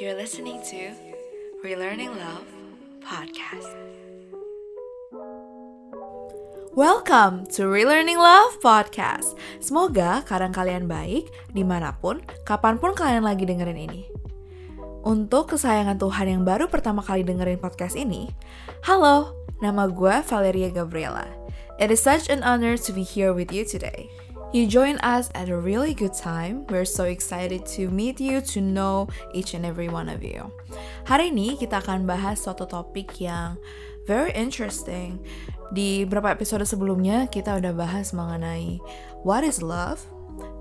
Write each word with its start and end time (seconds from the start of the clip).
You're 0.00 0.16
listening 0.16 0.64
to 0.72 0.96
Relearning 1.60 2.16
Love 2.16 2.48
podcast. 3.04 3.68
Welcome 6.72 7.44
to 7.52 7.68
Relearning 7.68 8.16
Love 8.16 8.64
podcast. 8.64 9.36
Semoga 9.60 10.24
kadang 10.24 10.56
kalian 10.56 10.88
baik 10.88 11.28
di 11.52 11.60
mana 11.60 11.92
pun, 12.00 12.24
kapan 12.48 12.80
pun 12.80 12.96
kalian 12.96 13.28
lagi 13.28 13.44
dengerin 13.44 13.76
ini. 13.76 14.08
Untuk 15.04 15.52
kesayangan 15.52 16.00
Tuhan 16.00 16.32
yang 16.32 16.42
baru 16.48 16.72
pertama 16.72 17.04
kali 17.04 17.20
dengerin 17.20 17.60
podcast 17.60 17.92
ini, 17.92 18.32
halo, 18.88 19.36
nama 19.60 19.84
gue 19.84 20.24
Valeria 20.24 20.72
Gabriela. 20.72 21.28
It 21.76 21.92
is 21.92 22.00
such 22.00 22.32
an 22.32 22.40
honor 22.40 22.80
to 22.80 22.90
be 22.96 23.04
here 23.04 23.36
with 23.36 23.52
you 23.52 23.68
today. 23.68 24.08
You 24.50 24.66
join 24.66 24.98
us 25.06 25.30
at 25.38 25.46
a 25.46 25.54
really 25.54 25.94
good 25.94 26.10
time. 26.10 26.66
We're 26.66 26.82
so 26.82 27.06
excited 27.06 27.62
to 27.78 27.86
meet 27.86 28.18
you, 28.18 28.42
to 28.50 28.58
know 28.58 29.06
each 29.30 29.54
and 29.54 29.62
every 29.62 29.86
one 29.86 30.10
of 30.10 30.26
you. 30.26 30.50
Hari 31.06 31.30
ini 31.30 31.54
kita 31.54 31.78
akan 31.78 32.02
bahas 32.02 32.42
suatu 32.42 32.66
topik 32.66 33.14
yang 33.22 33.54
very 34.10 34.34
interesting. 34.34 35.22
Di 35.70 36.02
beberapa 36.02 36.34
episode 36.34 36.66
sebelumnya 36.66 37.30
kita 37.30 37.62
udah 37.62 37.70
bahas 37.70 38.10
mengenai 38.10 38.82
what 39.22 39.46
is 39.46 39.62
love 39.62 40.02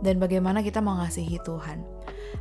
dan 0.06 0.22
bagaimana 0.22 0.62
kita 0.62 0.86
mengasihi 0.86 1.42
Tuhan. 1.42 1.82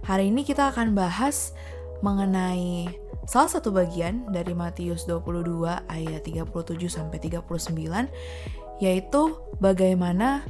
Hari 0.05 0.29
ini 0.29 0.45
kita 0.45 0.69
akan 0.69 0.93
bahas 0.93 1.57
mengenai 2.05 2.93
salah 3.25 3.49
satu 3.49 3.73
bagian 3.73 4.29
dari 4.37 4.53
Matius 4.53 5.09
22 5.09 5.65
ayat 5.89 6.29
37 6.29 6.45
sampai 6.93 7.17
39 7.25 8.85
yaitu 8.85 9.23
bagaimana 9.65 10.45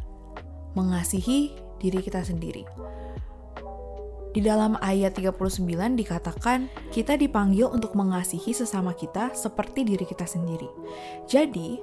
mengasihi 0.78 1.58
diri 1.82 1.98
kita 1.98 2.22
sendiri. 2.22 2.62
Di 4.38 4.44
dalam 4.44 4.78
ayat 4.78 5.18
39 5.18 5.66
dikatakan 5.98 6.70
kita 6.94 7.18
dipanggil 7.18 7.66
untuk 7.74 7.98
mengasihi 7.98 8.54
sesama 8.54 8.94
kita 8.94 9.34
seperti 9.34 9.82
diri 9.82 10.06
kita 10.06 10.28
sendiri. 10.28 10.68
Jadi, 11.26 11.80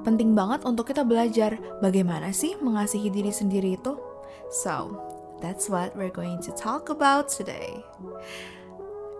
penting 0.00 0.32
banget 0.32 0.64
untuk 0.64 0.88
kita 0.88 1.04
belajar 1.04 1.60
bagaimana 1.84 2.32
sih 2.32 2.56
mengasihi 2.56 3.12
diri 3.12 3.28
sendiri 3.28 3.76
itu. 3.76 4.00
So, 4.48 4.96
that's 5.44 5.68
what 5.68 5.92
we're 5.92 6.14
going 6.14 6.40
to 6.48 6.56
talk 6.56 6.88
about 6.88 7.28
today. 7.28 7.84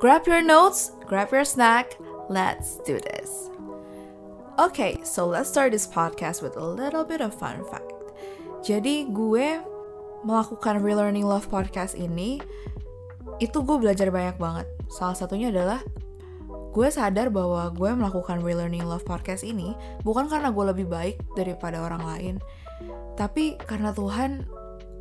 Grab 0.01 0.25
your 0.25 0.41
notes, 0.41 0.97
grab 1.05 1.29
your 1.35 1.45
snack, 1.45 2.01
let's 2.33 2.81
do 2.89 2.97
this. 2.97 3.53
Okay, 4.57 4.97
so 5.05 5.29
let's 5.29 5.53
start 5.53 5.73
this 5.73 5.85
podcast 5.85 6.41
with 6.41 6.57
a 6.57 6.65
little 6.65 7.05
bit 7.05 7.21
of 7.21 7.37
fun 7.37 7.61
fact. 7.69 8.00
Jadi 8.61 9.09
gue 9.09 9.57
melakukan 10.21 10.85
Relearning 10.85 11.25
Love 11.25 11.49
podcast 11.49 11.97
ini 11.97 12.45
itu 13.41 13.59
gue 13.65 13.77
belajar 13.81 14.13
banyak 14.13 14.37
banget. 14.37 14.69
Salah 14.93 15.17
satunya 15.17 15.49
adalah 15.49 15.81
gue 16.71 16.89
sadar 16.93 17.33
bahwa 17.33 17.73
gue 17.73 17.91
melakukan 17.97 18.45
Relearning 18.45 18.85
Love 18.85 19.09
podcast 19.09 19.49
ini 19.49 19.73
bukan 20.05 20.29
karena 20.29 20.53
gue 20.53 20.65
lebih 20.77 20.87
baik 20.93 21.17
daripada 21.33 21.81
orang 21.81 22.05
lain, 22.05 22.35
tapi 23.17 23.57
karena 23.65 23.97
Tuhan 23.97 24.45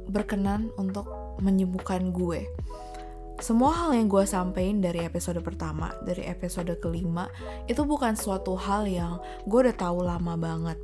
berkenan 0.08 0.72
untuk 0.80 1.06
menyembuhkan 1.44 2.16
gue. 2.16 2.48
Semua 3.44 3.72
hal 3.76 3.96
yang 3.96 4.08
gue 4.08 4.24
sampein 4.24 4.80
dari 4.80 5.04
episode 5.04 5.40
pertama, 5.44 5.92
dari 6.04 6.28
episode 6.28 6.72
kelima, 6.80 7.28
itu 7.68 7.84
bukan 7.84 8.16
suatu 8.16 8.56
hal 8.56 8.88
yang 8.88 9.20
gue 9.48 9.60
udah 9.68 9.76
tahu 9.76 10.04
lama 10.04 10.36
banget 10.40 10.80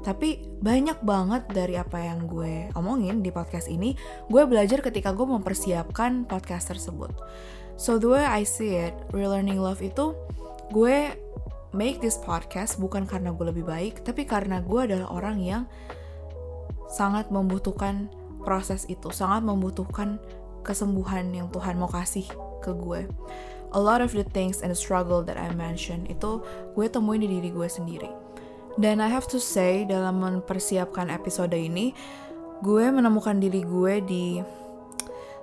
tapi 0.00 0.48
banyak 0.60 1.02
banget 1.04 1.48
dari 1.50 1.74
apa 1.76 2.00
yang 2.00 2.24
gue 2.28 2.68
omongin 2.76 3.20
di 3.20 3.28
podcast 3.34 3.68
ini, 3.68 3.96
gue 4.28 4.42
belajar 4.48 4.80
ketika 4.80 5.12
gue 5.12 5.26
mempersiapkan 5.26 6.24
podcast 6.24 6.72
tersebut. 6.72 7.12
So 7.80 7.96
the 7.96 8.12
way 8.12 8.24
I 8.24 8.44
see 8.44 8.76
it, 8.76 8.92
Relearning 9.12 9.60
Love 9.60 9.80
itu 9.80 10.12
gue 10.72 11.16
make 11.72 12.02
this 12.02 12.18
podcast 12.20 12.76
bukan 12.76 13.08
karena 13.08 13.32
gue 13.32 13.46
lebih 13.48 13.64
baik, 13.64 14.04
tapi 14.04 14.24
karena 14.28 14.60
gue 14.60 14.80
adalah 14.84 15.08
orang 15.12 15.40
yang 15.40 15.62
sangat 16.90 17.30
membutuhkan 17.30 18.10
proses 18.42 18.88
itu, 18.88 19.12
sangat 19.12 19.44
membutuhkan 19.44 20.20
kesembuhan 20.60 21.32
yang 21.32 21.48
Tuhan 21.48 21.80
mau 21.80 21.88
kasih 21.88 22.26
ke 22.60 22.72
gue. 22.76 23.08
A 23.70 23.78
lot 23.78 24.02
of 24.02 24.10
the 24.10 24.26
things 24.34 24.66
and 24.66 24.74
the 24.74 24.78
struggle 24.78 25.22
that 25.22 25.38
I 25.38 25.54
mentioned 25.54 26.10
itu 26.10 26.42
gue 26.74 26.86
temuin 26.90 27.22
di 27.22 27.30
diri 27.30 27.54
gue 27.54 27.70
sendiri 27.70 28.29
dan 28.78 29.02
I 29.02 29.10
have 29.10 29.26
to 29.34 29.42
say, 29.42 29.82
dalam 29.88 30.22
mempersiapkan 30.22 31.10
episode 31.10 31.56
ini, 31.56 31.96
gue 32.60 32.86
menemukan 32.92 33.40
diri 33.40 33.64
gue 33.64 33.94
di 34.04 34.26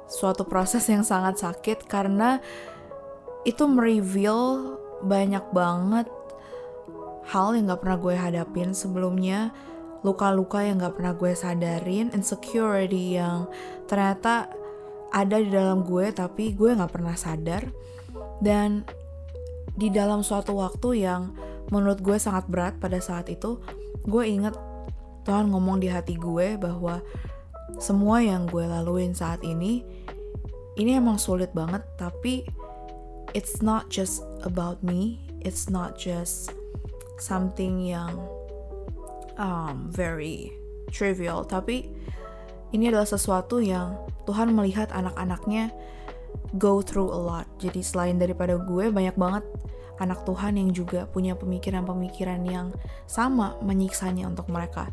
suatu 0.07 0.47
proses 0.47 0.87
yang 0.87 1.03
sangat 1.03 1.43
sakit 1.43 1.83
karena 1.89 2.39
itu 3.43 3.67
mereveal 3.67 4.75
banyak 5.03 5.43
banget 5.51 6.07
hal 7.27 7.51
yang 7.51 7.67
gak 7.67 7.83
pernah 7.83 7.99
gue 7.99 8.15
hadapin 8.15 8.71
sebelumnya, 8.71 9.51
luka-luka 10.01 10.63
yang 10.63 10.79
gak 10.79 10.95
pernah 10.95 11.13
gue 11.15 11.35
sadarin, 11.35 12.07
insecurity 12.15 13.19
yang 13.19 13.51
ternyata 13.91 14.47
ada 15.11 15.35
di 15.39 15.51
dalam 15.51 15.83
gue 15.83 16.11
tapi 16.15 16.55
gue 16.55 16.71
gak 16.71 16.91
pernah 16.91 17.15
sadar. 17.19 17.67
Dan 18.37 18.85
di 19.77 19.93
dalam 19.93 20.25
suatu 20.25 20.57
waktu 20.57 21.05
yang 21.05 21.37
menurut 21.69 22.01
gue 22.01 22.17
sangat 22.17 22.49
berat 22.49 22.81
pada 22.81 22.97
saat 22.97 23.29
itu 23.29 23.61
gue 24.09 24.23
inget 24.25 24.57
Tuhan 25.23 25.53
ngomong 25.53 25.77
di 25.77 25.91
hati 25.91 26.17
gue 26.17 26.57
bahwa 26.57 27.03
semua 27.77 28.23
yang 28.25 28.49
gue 28.49 28.65
laluin 28.65 29.13
saat 29.13 29.43
ini 29.45 29.85
ini 30.81 30.91
emang 30.97 31.21
sulit 31.21 31.53
banget 31.53 31.85
tapi 32.01 32.41
it's 33.37 33.61
not 33.61 33.91
just 33.93 34.25
about 34.41 34.81
me 34.81 35.21
it's 35.45 35.69
not 35.69 35.93
just 35.93 36.49
something 37.21 37.83
yang 37.83 38.17
um, 39.37 39.91
very 39.93 40.49
trivial 40.89 41.45
tapi 41.45 41.91
ini 42.73 42.89
adalah 42.89 43.07
sesuatu 43.07 43.61
yang 43.61 43.99
Tuhan 44.25 44.51
melihat 44.55 44.91
anak-anaknya 44.91 45.71
go 46.55 46.79
through 46.79 47.11
a 47.11 47.19
lot 47.19 47.47
jadi 47.59 47.83
selain 47.83 48.17
daripada 48.17 48.55
gue 48.55 48.89
banyak 48.89 49.15
banget 49.19 49.43
anak 49.97 50.23
Tuhan 50.25 50.57
yang 50.57 50.69
juga 50.73 51.09
punya 51.09 51.33
pemikiran-pemikiran 51.33 52.41
yang 52.45 52.73
sama 53.09 53.57
menyiksanya 53.65 54.29
untuk 54.29 54.49
mereka. 54.49 54.89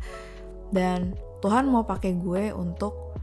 Dan 0.73 1.13
Tuhan 1.45 1.69
mau 1.69 1.85
pakai 1.85 2.17
gue 2.17 2.49
untuk 2.51 3.13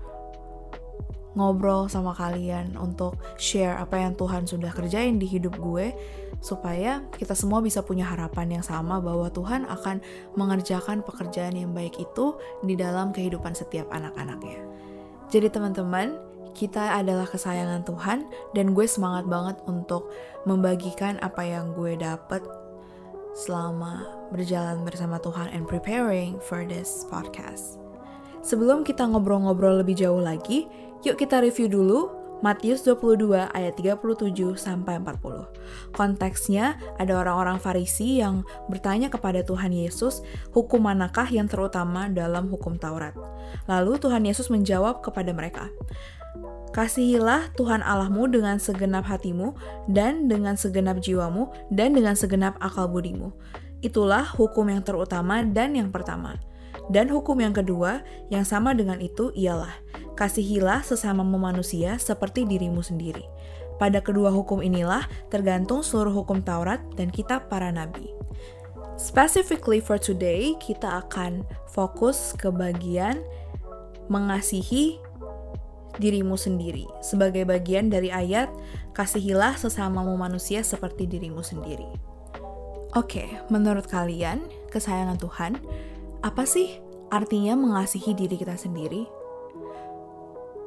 ngobrol 1.32 1.88
sama 1.88 2.12
kalian, 2.12 2.76
untuk 2.76 3.16
share 3.40 3.80
apa 3.80 3.96
yang 3.96 4.12
Tuhan 4.12 4.44
sudah 4.44 4.68
kerjain 4.68 5.16
di 5.16 5.24
hidup 5.24 5.56
gue, 5.56 5.90
supaya 6.44 7.02
kita 7.16 7.32
semua 7.32 7.64
bisa 7.64 7.80
punya 7.80 8.04
harapan 8.04 8.60
yang 8.60 8.64
sama 8.64 9.00
bahwa 9.00 9.32
Tuhan 9.32 9.64
akan 9.64 10.04
mengerjakan 10.36 11.00
pekerjaan 11.00 11.56
yang 11.56 11.72
baik 11.72 11.96
itu 11.96 12.36
di 12.62 12.76
dalam 12.76 13.16
kehidupan 13.16 13.56
setiap 13.56 13.88
anak-anaknya. 13.88 14.60
Jadi 15.32 15.48
teman-teman, 15.48 16.20
kita 16.52 17.00
adalah 17.00 17.24
kesayangan 17.24 17.82
Tuhan 17.84 18.28
dan 18.52 18.76
gue 18.76 18.86
semangat 18.88 19.24
banget 19.28 19.56
untuk 19.64 20.12
membagikan 20.44 21.16
apa 21.24 21.42
yang 21.44 21.72
gue 21.72 21.96
dapet 21.96 22.44
selama 23.32 24.04
berjalan 24.30 24.84
bersama 24.84 25.16
Tuhan 25.20 25.48
and 25.56 25.64
preparing 25.64 26.36
for 26.44 26.68
this 26.68 27.08
podcast. 27.08 27.80
Sebelum 28.44 28.84
kita 28.84 29.06
ngobrol-ngobrol 29.08 29.80
lebih 29.80 29.96
jauh 29.96 30.20
lagi, 30.20 30.68
yuk 31.06 31.16
kita 31.16 31.40
review 31.40 31.70
dulu 31.70 32.22
Matius 32.42 32.82
22 32.82 33.54
ayat 33.54 33.78
37 33.78 34.58
sampai 34.58 34.98
40. 34.98 35.94
Konteksnya 35.94 36.74
ada 36.98 37.22
orang-orang 37.22 37.62
Farisi 37.62 38.18
yang 38.18 38.42
bertanya 38.66 39.06
kepada 39.06 39.46
Tuhan 39.46 39.70
Yesus, 39.70 40.26
hukum 40.50 40.90
manakah 40.90 41.30
yang 41.30 41.46
terutama 41.46 42.10
dalam 42.10 42.50
hukum 42.50 42.74
Taurat? 42.82 43.14
Lalu 43.70 43.94
Tuhan 44.02 44.26
Yesus 44.26 44.50
menjawab 44.50 45.06
kepada 45.06 45.30
mereka, 45.30 45.70
Kasihilah 46.72 47.52
Tuhan 47.54 47.84
Allahmu 47.84 48.32
dengan 48.32 48.56
segenap 48.56 49.04
hatimu, 49.04 49.52
dan 49.92 50.24
dengan 50.26 50.56
segenap 50.56 51.04
jiwamu, 51.04 51.52
dan 51.68 51.92
dengan 51.92 52.16
segenap 52.16 52.56
akal 52.64 52.88
budimu. 52.88 53.28
Itulah 53.84 54.24
hukum 54.24 54.72
yang 54.72 54.80
terutama 54.80 55.44
dan 55.44 55.76
yang 55.76 55.92
pertama. 55.92 56.40
Dan 56.88 57.12
hukum 57.12 57.36
yang 57.38 57.52
kedua, 57.52 58.00
yang 58.32 58.48
sama 58.48 58.72
dengan 58.72 58.98
itu 59.04 59.28
ialah, 59.36 59.74
kasihilah 60.16 60.80
sesama 60.80 61.20
manusia 61.20 62.00
seperti 62.00 62.48
dirimu 62.48 62.80
sendiri. 62.80 63.22
Pada 63.76 64.00
kedua 64.00 64.30
hukum 64.32 64.62
inilah 64.62 65.04
tergantung 65.28 65.82
seluruh 65.82 66.24
hukum 66.24 66.40
Taurat 66.40 66.80
dan 66.96 67.12
kitab 67.12 67.52
para 67.52 67.68
nabi. 67.68 68.08
Specifically 68.94 69.82
for 69.82 69.98
today, 69.98 70.54
kita 70.62 71.02
akan 71.04 71.42
fokus 71.68 72.36
ke 72.38 72.48
bagian 72.52 73.18
mengasihi 74.06 75.02
dirimu 76.00 76.38
sendiri 76.38 76.88
sebagai 77.04 77.44
bagian 77.44 77.92
dari 77.92 78.08
ayat 78.08 78.48
kasihilah 78.96 79.56
sesamamu 79.56 80.16
manusia 80.16 80.64
seperti 80.64 81.04
dirimu 81.08 81.44
sendiri. 81.44 81.88
Oke, 82.92 83.24
menurut 83.48 83.88
kalian, 83.88 84.44
kesayangan 84.68 85.16
Tuhan, 85.16 85.52
apa 86.20 86.44
sih 86.44 86.80
artinya 87.08 87.56
mengasihi 87.56 88.12
diri 88.12 88.36
kita 88.36 88.56
sendiri? 88.56 89.08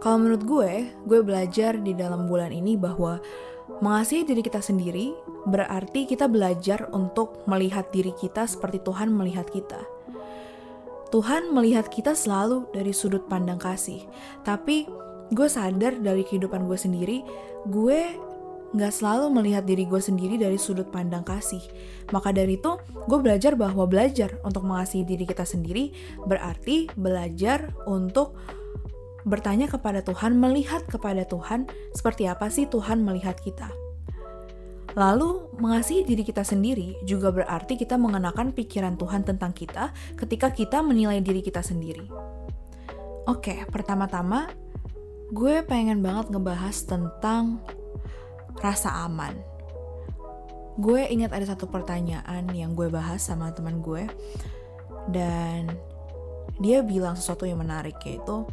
Kalau 0.01 0.22
menurut 0.22 0.44
gue, 0.45 0.72
gue 1.06 1.19
belajar 1.22 1.77
di 1.81 1.94
dalam 1.94 2.30
bulan 2.30 2.54
ini 2.54 2.77
bahwa 2.77 3.22
Mengasihi 3.66 4.24
diri 4.30 4.45
kita 4.45 4.62
sendiri 4.62 5.18
berarti 5.50 6.06
kita 6.06 6.30
belajar 6.30 6.86
untuk 6.94 7.42
melihat 7.50 7.89
diri 7.89 8.13
kita 8.13 8.45
seperti 8.45 8.80
Tuhan 8.86 9.10
melihat 9.10 9.50
kita. 9.50 9.81
Tuhan 11.10 11.50
melihat 11.50 11.89
kita 11.89 12.13
selalu 12.13 12.69
dari 12.69 12.94
sudut 12.94 13.25
pandang 13.25 13.57
kasih, 13.57 14.06
tapi 14.45 14.86
gue 15.33 15.48
sadar 15.50 15.98
dari 15.98 16.22
kehidupan 16.22 16.69
gue 16.69 16.77
sendiri, 16.77 17.18
gue 17.66 18.00
nggak 18.75 18.92
selalu 18.92 19.31
melihat 19.31 19.63
diri 19.63 19.88
gue 19.88 20.04
sendiri 20.04 20.36
dari 20.36 20.60
sudut 20.60 20.92
pandang 20.92 21.24
kasih. 21.24 21.63
Maka 22.12 22.36
dari 22.36 22.60
itu, 22.60 22.75
gue 23.07 23.19
belajar 23.24 23.56
bahwa 23.56 23.88
belajar 23.88 24.36
untuk 24.44 24.68
mengasihi 24.68 25.07
diri 25.07 25.24
kita 25.24 25.48
sendiri 25.48 25.95
berarti 26.27 26.92
belajar 27.00 27.72
untuk 27.88 28.36
bertanya 29.25 29.72
kepada 29.72 30.04
Tuhan, 30.04 30.38
melihat 30.38 30.83
kepada 30.86 31.24
Tuhan, 31.25 31.66
seperti 31.95 32.27
apa 32.30 32.51
sih 32.51 32.68
Tuhan 32.68 33.01
melihat 33.01 33.39
kita. 33.39 33.72
Lalu, 34.95 35.51
mengasihi 35.60 36.07
diri 36.07 36.24
kita 36.24 36.44
sendiri 36.44 36.95
juga 37.04 37.31
berarti 37.31 37.75
kita 37.75 38.00
mengenakan 38.00 38.56
pikiran 38.56 38.95
Tuhan 38.95 39.27
tentang 39.27 39.51
kita 39.51 39.92
ketika 40.16 40.51
kita 40.56 40.80
menilai 40.80 41.19
diri 41.19 41.44
kita 41.44 41.60
sendiri. 41.60 42.07
Oke, 43.27 43.66
pertama-tama 43.68 44.64
gue 45.33 45.66
pengen 45.66 46.06
banget 46.06 46.30
ngebahas 46.30 46.75
tentang 46.86 47.57
rasa 48.62 49.10
aman. 49.10 49.33
Gue 50.77 51.07
ingat 51.10 51.33
ada 51.33 51.56
satu 51.56 51.66
pertanyaan 51.66 52.45
yang 52.51 52.77
gue 52.77 52.92
bahas 52.92 53.25
sama 53.25 53.50
teman 53.56 53.81
gue 53.81 54.06
dan 55.10 55.72
dia 56.62 56.86
bilang 56.86 57.18
sesuatu 57.18 57.48
yang 57.48 57.57
menarik 57.57 57.98
yaitu 58.06 58.45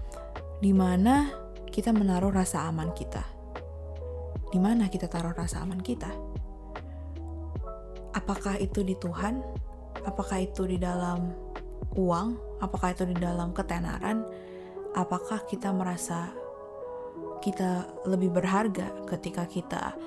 di 0.62 0.72
mana 0.72 1.28
kita 1.69 1.92
menaruh 1.92 2.32
rasa 2.32 2.64
aman 2.70 2.94
kita. 2.96 3.20
Di 4.52 4.60
mana 4.60 4.88
kita 4.88 5.08
taruh 5.08 5.36
rasa 5.36 5.64
aman 5.64 5.80
kita? 5.80 6.08
Apakah 8.16 8.60
itu 8.60 8.84
di 8.84 8.96
Tuhan? 8.96 9.40
Apakah 10.04 10.40
itu 10.40 10.69
di 10.69 10.76
dalam 10.80 11.32
uang? 11.96 12.60
Apakah 12.64 12.92
itu 12.96 13.08
di 13.08 13.16
dalam 13.16 13.56
ketenaran? 13.56 14.24
Apakah 14.92 15.48
kita 15.48 15.72
merasa 15.72 16.41
kita 17.42 17.90
lebih 18.06 18.30
berharga 18.30 18.94
ketika 19.10 19.44
kita 19.50 19.98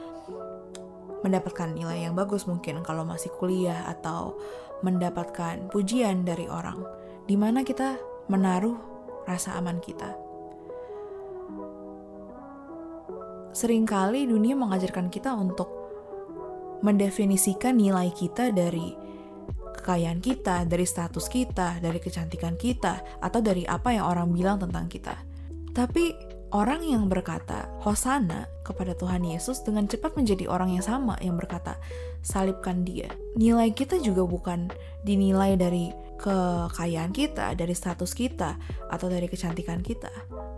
mendapatkan 1.21 1.75
nilai 1.75 2.07
yang 2.07 2.15
bagus 2.15 2.47
mungkin 2.47 2.79
kalau 2.85 3.03
masih 3.03 3.33
kuliah 3.35 3.83
atau 3.91 4.39
mendapatkan 4.85 5.67
pujian 5.73 6.23
dari 6.23 6.47
orang 6.47 6.79
di 7.27 7.35
mana 7.35 7.65
kita 7.65 7.97
menaruh 8.31 8.77
rasa 9.25 9.57
aman 9.57 9.81
kita. 9.81 10.13
Seringkali 13.55 14.27
dunia 14.27 14.53
mengajarkan 14.53 15.07
kita 15.07 15.31
untuk 15.33 15.69
mendefinisikan 16.83 17.79
nilai 17.79 18.11
kita 18.11 18.51
dari 18.51 18.93
kekayaan 19.79 20.19
kita, 20.19 20.67
dari 20.67 20.83
status 20.83 21.31
kita, 21.31 21.79
dari 21.79 21.97
kecantikan 21.97 22.59
kita, 22.59 23.21
atau 23.23 23.39
dari 23.39 23.63
apa 23.65 23.95
yang 23.95 24.05
orang 24.11 24.29
bilang 24.35 24.59
tentang 24.59 24.91
kita. 24.91 25.15
Tapi 25.71 26.34
Orang 26.55 26.87
yang 26.87 27.11
berkata 27.11 27.67
Hosana 27.83 28.47
kepada 28.63 28.95
Tuhan 28.95 29.27
Yesus 29.27 29.59
dengan 29.59 29.91
cepat 29.91 30.15
menjadi 30.15 30.47
orang 30.47 30.71
yang 30.71 30.87
sama 30.87 31.19
yang 31.19 31.35
berkata 31.35 31.75
salibkan 32.23 32.87
dia. 32.87 33.11
Nilai 33.35 33.75
kita 33.75 33.99
juga 33.99 34.23
bukan 34.23 34.71
dinilai 35.03 35.59
dari 35.59 35.91
kekayaan 36.15 37.11
kita, 37.11 37.59
dari 37.59 37.75
status 37.75 38.15
kita, 38.15 38.55
atau 38.87 39.11
dari 39.11 39.27
kecantikan 39.27 39.83
kita. 39.83 40.07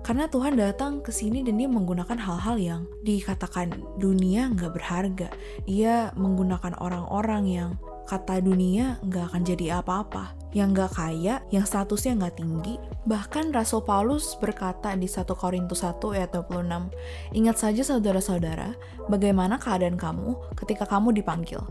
Karena 0.06 0.30
Tuhan 0.30 0.54
datang 0.54 1.02
ke 1.02 1.10
sini 1.10 1.42
dan 1.42 1.58
dia 1.58 1.66
menggunakan 1.66 2.22
hal-hal 2.22 2.62
yang 2.62 2.82
dikatakan 3.02 3.74
dunia 3.98 4.54
nggak 4.54 4.78
berharga. 4.78 5.34
Ia 5.66 6.14
menggunakan 6.14 6.78
orang-orang 6.78 7.44
yang 7.50 7.70
kata 8.08 8.40
dunia 8.40 8.96
nggak 9.04 9.36
akan 9.36 9.42
jadi 9.44 9.84
apa-apa. 9.84 10.34
Yang 10.56 10.70
nggak 10.74 10.92
kaya, 10.96 11.36
yang 11.52 11.68
statusnya 11.68 12.16
nggak 12.18 12.40
tinggi. 12.40 12.80
Bahkan 13.04 13.52
Rasul 13.52 13.84
Paulus 13.84 14.40
berkata 14.40 14.96
di 14.96 15.06
1 15.06 15.28
Korintus 15.36 15.84
1 15.84 16.00
ayat 16.16 16.32
26, 16.32 16.90
Ingat 17.36 17.58
saja 17.60 17.84
saudara-saudara, 17.84 18.74
bagaimana 19.12 19.60
keadaan 19.60 20.00
kamu 20.00 20.40
ketika 20.56 20.88
kamu 20.88 21.12
dipanggil. 21.20 21.62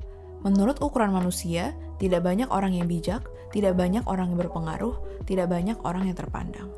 Menurut 0.45 0.79
ukuran 0.85 1.11
manusia, 1.11 1.73
tidak 1.97 2.23
banyak 2.23 2.47
orang 2.53 2.77
yang 2.77 2.87
bijak, 2.87 3.25
tidak 3.51 3.75
banyak 3.75 4.05
orang 4.05 4.31
yang 4.31 4.39
berpengaruh, 4.45 4.95
tidak 5.25 5.49
banyak 5.49 5.75
orang 5.83 6.07
yang 6.07 6.15
terpandang. 6.15 6.69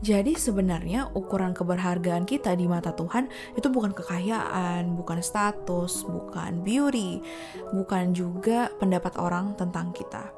Jadi 0.00 0.32
sebenarnya 0.32 1.12
ukuran 1.12 1.52
keberhargaan 1.52 2.24
kita 2.24 2.56
di 2.56 2.64
mata 2.64 2.96
Tuhan 2.96 3.28
itu 3.52 3.68
bukan 3.68 3.92
kekayaan, 3.92 4.96
bukan 4.96 5.20
status, 5.20 6.08
bukan 6.08 6.64
beauty, 6.64 7.20
bukan 7.76 8.16
juga 8.16 8.72
pendapat 8.80 9.20
orang 9.20 9.52
tentang 9.60 9.92
kita. 9.92 10.32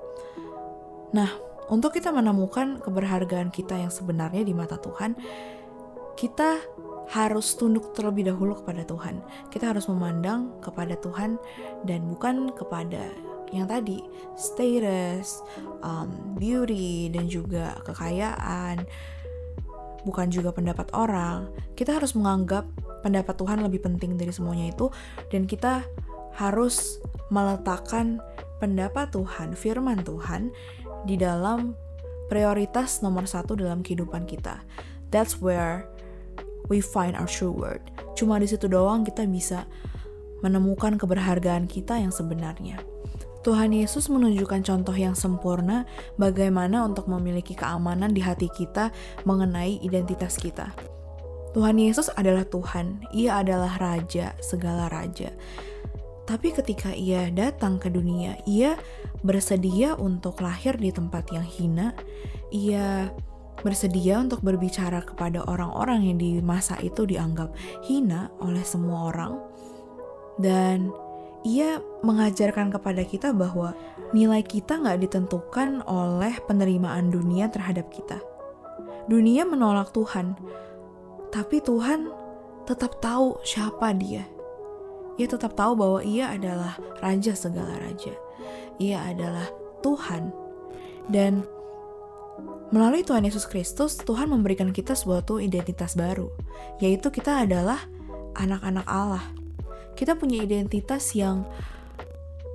Nah, 1.14 1.30
untuk 1.70 1.94
kita 1.94 2.10
menemukan 2.10 2.82
keberhargaan 2.82 3.54
kita 3.54 3.78
yang 3.78 3.92
sebenarnya 3.94 4.42
di 4.42 4.50
mata 4.50 4.82
Tuhan, 4.82 5.14
kita 6.18 6.58
harus 7.14 7.54
tunduk 7.54 7.94
terlebih 7.94 8.34
dahulu 8.34 8.58
kepada 8.58 8.82
Tuhan. 8.82 9.22
Kita 9.46 9.70
harus 9.70 9.86
memandang 9.86 10.58
kepada 10.58 10.98
Tuhan 10.98 11.38
dan 11.86 12.10
bukan 12.10 12.50
kepada 12.50 13.14
yang 13.52 13.68
tadi 13.68 14.00
status, 14.34 15.44
um, 15.84 16.34
beauty 16.40 17.12
dan 17.12 17.28
juga 17.28 17.76
kekayaan 17.84 18.82
bukan 20.06 20.30
juga 20.30 20.50
pendapat 20.50 20.90
orang, 20.94 21.50
kita 21.78 21.96
harus 21.96 22.14
menganggap 22.18 22.66
pendapat 23.02 23.34
Tuhan 23.38 23.62
lebih 23.62 23.82
penting 23.82 24.14
dari 24.18 24.30
semuanya 24.30 24.70
itu, 24.70 24.90
dan 25.30 25.46
kita 25.46 25.82
harus 26.38 27.02
meletakkan 27.28 28.22
pendapat 28.62 29.10
Tuhan, 29.10 29.58
firman 29.58 30.00
Tuhan, 30.06 30.54
di 31.02 31.18
dalam 31.18 31.74
prioritas 32.30 33.02
nomor 33.02 33.26
satu 33.26 33.58
dalam 33.58 33.82
kehidupan 33.82 34.24
kita. 34.24 34.62
That's 35.12 35.42
where 35.42 35.84
we 36.70 36.80
find 36.80 37.18
our 37.18 37.28
true 37.28 37.52
word. 37.52 37.82
Cuma 38.16 38.38
di 38.38 38.48
situ 38.48 38.70
doang 38.70 39.04
kita 39.04 39.26
bisa 39.26 39.66
menemukan 40.40 40.96
keberhargaan 40.96 41.68
kita 41.68 42.00
yang 42.00 42.14
sebenarnya. 42.14 42.91
Tuhan 43.42 43.74
Yesus 43.74 44.06
menunjukkan 44.06 44.62
contoh 44.62 44.94
yang 44.94 45.18
sempurna 45.18 45.82
bagaimana 46.14 46.86
untuk 46.86 47.10
memiliki 47.10 47.58
keamanan 47.58 48.14
di 48.14 48.22
hati 48.22 48.46
kita 48.46 48.94
mengenai 49.26 49.82
identitas 49.82 50.38
kita. 50.38 50.70
Tuhan 51.52 51.76
Yesus 51.76 52.08
adalah 52.14 52.46
Tuhan, 52.48 53.02
Ia 53.12 53.42
adalah 53.44 53.76
Raja, 53.76 54.32
segala 54.40 54.88
Raja. 54.88 55.34
Tapi 56.22 56.54
ketika 56.54 56.94
Ia 56.94 57.28
datang 57.34 57.82
ke 57.82 57.90
dunia, 57.90 58.38
Ia 58.46 58.78
bersedia 59.26 59.98
untuk 59.98 60.40
lahir 60.40 60.78
di 60.78 60.94
tempat 60.94 61.28
yang 61.34 61.44
hina. 61.44 61.92
Ia 62.54 63.10
bersedia 63.60 64.22
untuk 64.22 64.40
berbicara 64.40 65.04
kepada 65.04 65.44
orang-orang 65.44 66.08
yang 66.08 66.18
di 66.22 66.38
masa 66.40 66.78
itu 66.80 67.04
dianggap 67.04 67.52
hina 67.84 68.32
oleh 68.40 68.64
semua 68.64 69.12
orang. 69.12 69.36
Dan 70.40 70.88
ia 71.42 71.82
mengajarkan 72.06 72.70
kepada 72.70 73.02
kita 73.02 73.34
bahwa 73.34 73.74
nilai 74.14 74.42
kita 74.46 74.78
nggak 74.78 75.02
ditentukan 75.06 75.82
oleh 75.90 76.34
penerimaan 76.46 77.10
dunia 77.10 77.50
terhadap 77.50 77.90
kita. 77.90 78.22
Dunia 79.10 79.42
menolak 79.42 79.90
Tuhan, 79.90 80.38
tapi 81.34 81.58
Tuhan 81.58 82.06
tetap 82.62 83.02
tahu 83.02 83.42
siapa 83.42 83.90
dia. 83.98 84.22
Ia 85.18 85.26
tetap 85.26 85.58
tahu 85.58 85.74
bahwa 85.74 86.00
ia 86.06 86.30
adalah 86.30 86.78
raja 87.02 87.34
segala 87.34 87.74
raja. 87.82 88.14
Ia 88.78 89.12
adalah 89.12 89.50
Tuhan. 89.82 90.30
Dan 91.10 91.42
melalui 92.70 93.02
Tuhan 93.02 93.26
Yesus 93.26 93.50
Kristus, 93.50 93.98
Tuhan 93.98 94.30
memberikan 94.30 94.70
kita 94.70 94.94
suatu 94.94 95.42
identitas 95.42 95.98
baru, 95.98 96.30
yaitu 96.78 97.10
kita 97.10 97.42
adalah 97.44 97.82
anak-anak 98.38 98.86
Allah 98.86 99.41
kita 99.94 100.16
punya 100.16 100.42
identitas 100.42 101.12
yang 101.16 101.44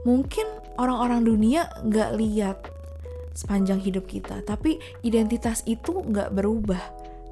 mungkin 0.08 0.46
orang-orang 0.78 1.26
dunia 1.26 1.68
nggak 1.84 2.12
lihat 2.16 2.58
sepanjang 3.38 3.78
hidup 3.82 4.10
kita, 4.10 4.42
tapi 4.42 4.82
identitas 5.06 5.62
itu 5.70 6.02
nggak 6.02 6.34
berubah. 6.34 6.82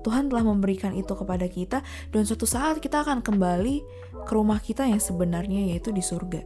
Tuhan 0.06 0.30
telah 0.30 0.46
memberikan 0.46 0.94
itu 0.94 1.18
kepada 1.18 1.50
kita 1.50 1.82
dan 2.14 2.22
suatu 2.30 2.46
saat 2.46 2.78
kita 2.78 3.02
akan 3.02 3.26
kembali 3.26 3.82
ke 4.22 4.32
rumah 4.38 4.62
kita 4.62 4.86
yang 4.86 5.02
sebenarnya 5.02 5.74
yaitu 5.74 5.90
di 5.90 6.06
surga. 6.06 6.46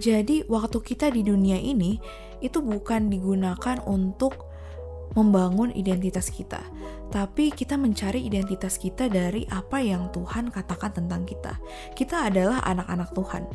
Jadi 0.00 0.48
waktu 0.48 0.80
kita 0.80 1.12
di 1.12 1.20
dunia 1.20 1.60
ini 1.60 2.00
itu 2.40 2.64
bukan 2.64 3.12
digunakan 3.12 3.76
untuk 3.84 4.53
membangun 5.14 5.70
identitas 5.74 6.30
kita, 6.30 6.60
tapi 7.14 7.54
kita 7.54 7.78
mencari 7.78 8.26
identitas 8.26 8.78
kita 8.78 9.06
dari 9.06 9.46
apa 9.50 9.78
yang 9.78 10.10
Tuhan 10.10 10.50
katakan 10.50 10.90
tentang 10.90 11.22
kita. 11.22 11.58
Kita 11.94 12.26
adalah 12.26 12.62
anak-anak 12.66 13.14
Tuhan. 13.14 13.46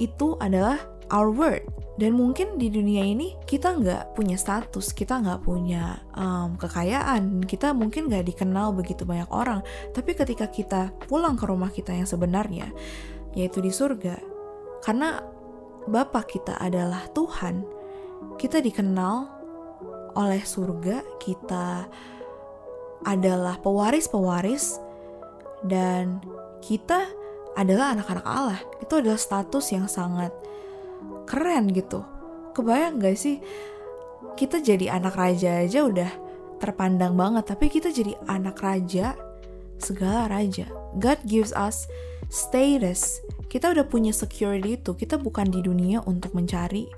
Itu 0.00 0.40
adalah 0.40 0.80
our 1.12 1.28
word. 1.28 1.64
Dan 1.94 2.18
mungkin 2.18 2.58
di 2.58 2.72
dunia 2.72 3.06
ini 3.06 3.38
kita 3.46 3.78
nggak 3.78 4.18
punya 4.18 4.34
status, 4.34 4.90
kita 4.90 5.22
nggak 5.22 5.46
punya 5.46 6.02
um, 6.18 6.58
kekayaan, 6.58 7.46
kita 7.46 7.70
mungkin 7.70 8.10
nggak 8.10 8.34
dikenal 8.34 8.74
begitu 8.74 9.06
banyak 9.06 9.30
orang. 9.30 9.62
Tapi 9.94 10.10
ketika 10.18 10.50
kita 10.50 10.90
pulang 11.06 11.38
ke 11.38 11.46
rumah 11.46 11.70
kita 11.70 11.94
yang 11.94 12.08
sebenarnya, 12.08 12.72
yaitu 13.38 13.62
di 13.62 13.70
surga. 13.70 14.18
Karena 14.82 15.22
Bapa 15.84 16.24
kita 16.24 16.56
adalah 16.58 17.06
Tuhan, 17.12 17.62
kita 18.40 18.58
dikenal 18.64 19.33
oleh 20.14 20.42
surga, 20.42 21.02
kita 21.20 21.86
adalah 23.04 23.60
pewaris-pewaris, 23.60 24.80
dan 25.66 26.22
kita 26.64 27.06
adalah 27.54 27.94
anak-anak 27.94 28.26
Allah. 28.26 28.60
Itu 28.80 28.98
adalah 28.98 29.20
status 29.20 29.70
yang 29.74 29.86
sangat 29.86 30.32
keren 31.28 31.70
gitu. 31.70 32.02
Kebayang 32.54 33.02
gak 33.02 33.18
sih? 33.18 33.42
Kita 34.34 34.58
jadi 34.58 34.96
anak 34.98 35.14
raja 35.14 35.62
aja 35.62 35.84
udah 35.86 36.10
terpandang 36.58 37.14
banget, 37.14 37.44
tapi 37.50 37.68
kita 37.68 37.92
jadi 37.92 38.16
anak 38.26 38.58
raja, 38.62 39.14
segala 39.78 40.30
raja. 40.30 40.66
God 40.96 41.20
gives 41.26 41.52
us 41.52 41.86
status. 42.30 43.20
Kita 43.50 43.70
udah 43.70 43.86
punya 43.86 44.10
security 44.10 44.80
itu. 44.80 44.96
Kita 44.96 45.20
bukan 45.20 45.46
di 45.50 45.62
dunia 45.62 46.02
untuk 46.06 46.34
mencari 46.34 46.90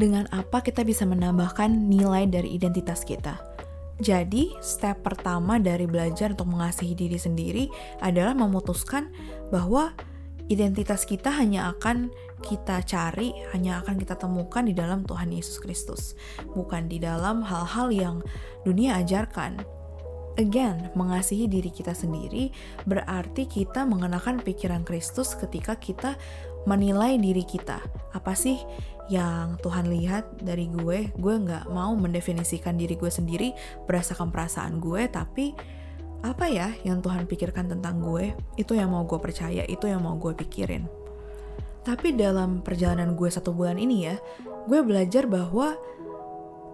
dengan 0.00 0.24
apa 0.32 0.64
kita 0.64 0.80
bisa 0.80 1.04
menambahkan 1.04 1.68
nilai 1.68 2.24
dari 2.24 2.56
identitas 2.56 3.04
kita. 3.04 3.36
Jadi, 4.00 4.56
step 4.64 5.04
pertama 5.04 5.60
dari 5.60 5.84
belajar 5.84 6.32
untuk 6.32 6.48
mengasihi 6.56 6.96
diri 6.96 7.20
sendiri 7.20 7.68
adalah 8.00 8.32
memutuskan 8.32 9.12
bahwa 9.52 9.92
identitas 10.48 11.04
kita 11.04 11.28
hanya 11.28 11.68
akan 11.76 12.08
kita 12.40 12.80
cari, 12.88 13.36
hanya 13.52 13.84
akan 13.84 14.00
kita 14.00 14.16
temukan 14.16 14.64
di 14.64 14.72
dalam 14.72 15.04
Tuhan 15.04 15.28
Yesus 15.28 15.60
Kristus, 15.60 16.16
bukan 16.56 16.88
di 16.88 16.96
dalam 16.96 17.44
hal-hal 17.44 17.92
yang 17.92 18.16
dunia 18.64 18.96
ajarkan. 19.04 19.60
Again, 20.40 20.88
mengasihi 20.96 21.44
diri 21.44 21.68
kita 21.68 21.92
sendiri 21.92 22.48
berarti 22.88 23.44
kita 23.44 23.84
mengenakan 23.84 24.40
pikiran 24.40 24.80
Kristus 24.88 25.36
ketika 25.36 25.76
kita 25.76 26.16
menilai 26.64 27.20
diri 27.20 27.44
kita. 27.44 27.84
Apa 28.16 28.32
sih 28.32 28.56
yang 29.10 29.58
Tuhan 29.58 29.90
lihat 29.90 30.38
dari 30.38 30.70
gue? 30.70 31.10
Gue 31.18 31.34
nggak 31.34 31.66
mau 31.68 31.92
mendefinisikan 31.98 32.78
diri 32.78 32.94
gue 32.94 33.10
sendiri 33.10 33.50
berdasarkan 33.84 34.30
perasaan 34.30 34.78
gue, 34.78 35.10
tapi 35.10 35.52
apa 36.22 36.46
ya 36.46 36.70
yang 36.86 37.02
Tuhan 37.02 37.26
pikirkan 37.26 37.66
tentang 37.66 37.98
gue? 37.98 38.32
Itu 38.54 38.78
yang 38.78 38.94
mau 38.94 39.02
gue 39.04 39.18
percaya, 39.18 39.66
itu 39.66 39.90
yang 39.90 40.06
mau 40.06 40.14
gue 40.14 40.30
pikirin. 40.32 40.86
Tapi 41.82 42.14
dalam 42.14 42.62
perjalanan 42.62 43.18
gue 43.18 43.26
satu 43.26 43.50
bulan 43.50 43.76
ini 43.82 44.06
ya, 44.06 44.16
gue 44.70 44.80
belajar 44.86 45.26
bahwa 45.26 45.74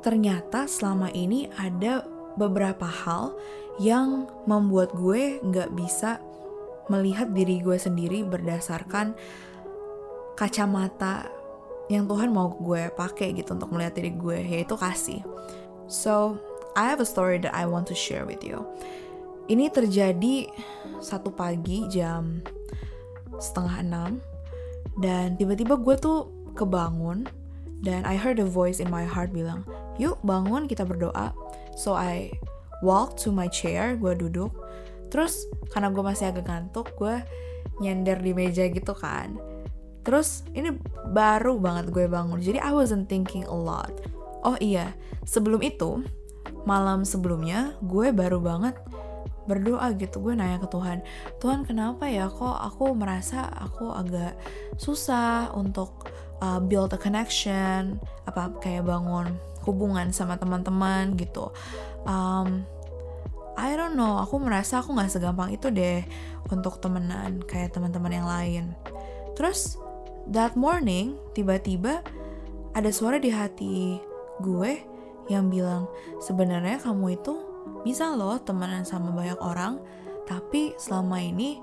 ternyata 0.05 0.69
selama 0.69 1.09
ini 1.17 1.49
ada 1.57 2.05
beberapa 2.37 2.85
hal 2.85 3.33
yang 3.81 4.29
membuat 4.45 4.93
gue 4.93 5.41
nggak 5.41 5.73
bisa 5.73 6.21
melihat 6.93 7.33
diri 7.33 7.65
gue 7.65 7.75
sendiri 7.81 8.23
berdasarkan 8.23 9.17
kacamata 10.37 11.36
yang 11.87 12.11
Tuhan 12.11 12.35
mau 12.35 12.51
gue 12.51 12.91
pakai 12.95 13.35
gitu 13.37 13.55
untuk 13.55 13.71
melihat 13.71 13.95
diri 13.95 14.11
gue 14.15 14.39
yaitu 14.43 14.75
kasih. 14.75 15.23
So 15.87 16.39
I 16.75 16.91
have 16.91 16.99
a 16.99 17.09
story 17.09 17.39
that 17.47 17.55
I 17.55 17.65
want 17.65 17.87
to 17.89 17.97
share 17.97 18.27
with 18.27 18.43
you. 18.43 18.67
Ini 19.47 19.71
terjadi 19.71 20.51
satu 20.99 21.31
pagi 21.31 21.87
jam 21.87 22.43
setengah 23.39 23.87
enam 23.87 24.11
dan 24.99 25.39
tiba-tiba 25.39 25.79
gue 25.79 25.95
tuh 25.95 26.27
kebangun 26.59 27.29
dan 27.85 28.03
I 28.09 28.19
heard 28.19 28.43
a 28.43 28.49
voice 28.49 28.83
in 28.83 28.89
my 28.91 29.07
heart 29.07 29.31
bilang, 29.31 29.63
yuk 30.01 30.19
bangun 30.27 30.67
kita 30.67 30.83
berdoa. 30.83 31.31
So 31.79 31.95
I 31.95 32.33
walk 32.81 33.21
to 33.23 33.31
my 33.31 33.47
chair, 33.53 33.95
gue 33.95 34.17
duduk. 34.17 34.51
Terus 35.13 35.47
karena 35.71 35.93
gue 35.93 36.03
masih 36.03 36.33
agak 36.33 36.49
ngantuk, 36.49 36.97
gue 36.99 37.23
nyender 37.79 38.19
di 38.19 38.33
meja 38.33 38.67
gitu 38.67 38.97
kan. 38.97 39.37
Terus 40.07 40.47
ini 40.55 40.71
baru 41.11 41.59
banget 41.59 41.91
gue 41.91 42.07
bangun, 42.07 42.39
jadi 42.39 42.63
I 42.63 42.71
wasn't 42.71 43.11
thinking 43.11 43.43
a 43.51 43.57
lot. 43.59 43.91
Oh 44.47 44.55
iya, 44.63 44.95
sebelum 45.27 45.59
itu, 45.67 46.07
malam 46.63 47.03
sebelumnya 47.03 47.75
gue 47.83 48.15
baru 48.15 48.39
banget 48.39 48.79
berdoa 49.47 49.95
gitu. 49.95 50.19
Gue 50.23 50.35
nanya 50.35 50.59
ke 50.59 50.67
Tuhan 50.67 51.07
Tuhan 51.39 51.63
kenapa 51.63 52.11
ya 52.11 52.27
kok 52.27 52.59
aku 52.59 52.93
merasa 52.99 53.47
aku 53.47 53.95
agak 53.95 54.35
susah 54.75 55.55
untuk 55.55 56.11
uh, 56.43 56.59
build 56.59 56.91
a 56.93 56.99
connection 56.99 58.03
apa 58.27 58.51
kayak 58.59 58.85
bangun 58.85 59.39
hubungan 59.63 60.11
sama 60.11 60.35
teman-teman 60.39 61.15
gitu? 61.15 61.55
Um, 62.07 62.67
I 63.57 63.73
don't 63.73 63.97
know. 63.97 64.21
Aku 64.21 64.37
merasa 64.37 64.85
aku 64.85 64.93
nggak 64.93 65.17
segampang 65.17 65.55
itu 65.55 65.73
deh 65.73 66.05
untuk 66.51 66.83
temenan 66.83 67.41
kayak 67.47 67.73
teman-teman 67.73 68.13
yang 68.13 68.29
lain. 68.29 68.65
Terus 69.39 69.81
that 70.31 70.55
morning 70.59 71.19
tiba-tiba 71.33 72.03
ada 72.77 72.91
suara 72.93 73.17
di 73.17 73.31
hati 73.33 74.01
gue 74.43 74.73
yang 75.27 75.51
bilang 75.51 75.91
sebenarnya 76.23 76.79
kamu 76.83 77.19
itu 77.19 77.35
bisa 77.83 78.15
loh 78.15 78.39
temenan 78.43 78.87
sama 78.87 79.11
banyak 79.11 79.39
orang 79.43 79.83
tapi 80.27 80.75
selama 80.77 81.23
ini 81.23 81.63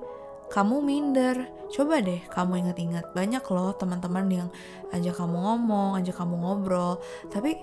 kamu 0.54 0.86
minder. 0.86 1.50
Coba 1.74 1.98
deh 2.06 2.22
kamu 2.30 2.62
ingat-ingat 2.62 3.18
banyak 3.18 3.42
loh 3.50 3.74
teman-teman 3.74 4.30
yang 4.30 4.50
ajak 4.94 5.18
kamu 5.18 5.42
ngomong, 5.42 5.98
ajak 5.98 6.22
kamu 6.22 6.38
ngobrol, 6.38 7.02
tapi 7.34 7.58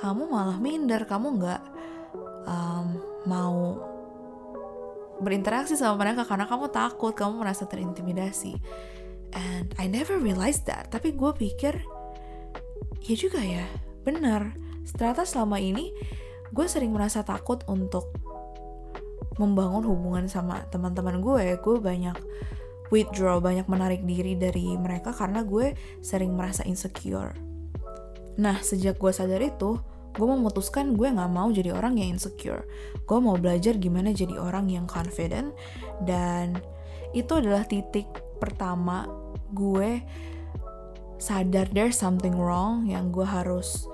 kamu 0.00 0.26
malah 0.32 0.56
minder 0.56 1.04
kamu 1.04 1.38
nggak 1.38 1.62
um, 2.48 2.86
mau 3.28 3.78
berinteraksi 5.20 5.78
sama 5.78 6.00
mereka 6.00 6.26
karena 6.26 6.48
kamu 6.50 6.72
takut 6.74 7.14
kamu 7.14 7.46
merasa 7.46 7.68
terintimidasi 7.70 8.58
and 9.34 9.74
I 9.76 9.90
never 9.90 10.16
realized 10.16 10.64
that. 10.70 10.88
Tapi 10.94 11.12
gue 11.12 11.30
pikir 11.34 11.74
ya 13.04 13.14
juga 13.18 13.42
ya 13.44 13.68
bener 14.00 14.56
ternyata 14.96 15.28
selama 15.28 15.60
ini 15.60 15.92
gue 16.56 16.66
sering 16.68 16.88
merasa 16.88 17.20
takut 17.20 17.60
untuk 17.68 18.08
membangun 19.36 19.84
hubungan 19.84 20.24
sama 20.24 20.64
teman-teman 20.72 21.20
gue 21.20 21.60
gue 21.60 21.76
banyak 21.76 22.16
withdraw 22.92 23.42
banyak 23.42 23.66
menarik 23.66 24.06
diri 24.06 24.38
dari 24.38 24.76
mereka 24.76 25.10
karena 25.10 25.42
gue 25.42 25.74
sering 26.04 26.36
merasa 26.36 26.62
insecure. 26.68 27.34
Nah, 28.38 28.60
sejak 28.60 28.98
gue 28.98 29.10
sadar 29.14 29.42
itu, 29.42 29.78
gue 30.14 30.26
memutuskan 30.26 30.94
gue 30.94 31.10
gak 31.10 31.30
mau 31.30 31.50
jadi 31.50 31.74
orang 31.74 31.98
yang 31.98 32.18
insecure. 32.18 32.66
Gue 33.06 33.18
mau 33.18 33.38
belajar 33.38 33.78
gimana 33.78 34.10
jadi 34.14 34.38
orang 34.38 34.70
yang 34.70 34.86
confident, 34.86 35.54
dan 36.06 36.58
itu 37.14 37.30
adalah 37.34 37.66
titik 37.66 38.06
pertama 38.42 39.06
gue 39.54 40.02
sadar 41.22 41.70
there's 41.72 41.96
something 41.96 42.36
wrong 42.36 42.84
yang 42.84 43.08
gue 43.14 43.24
harus 43.24 43.88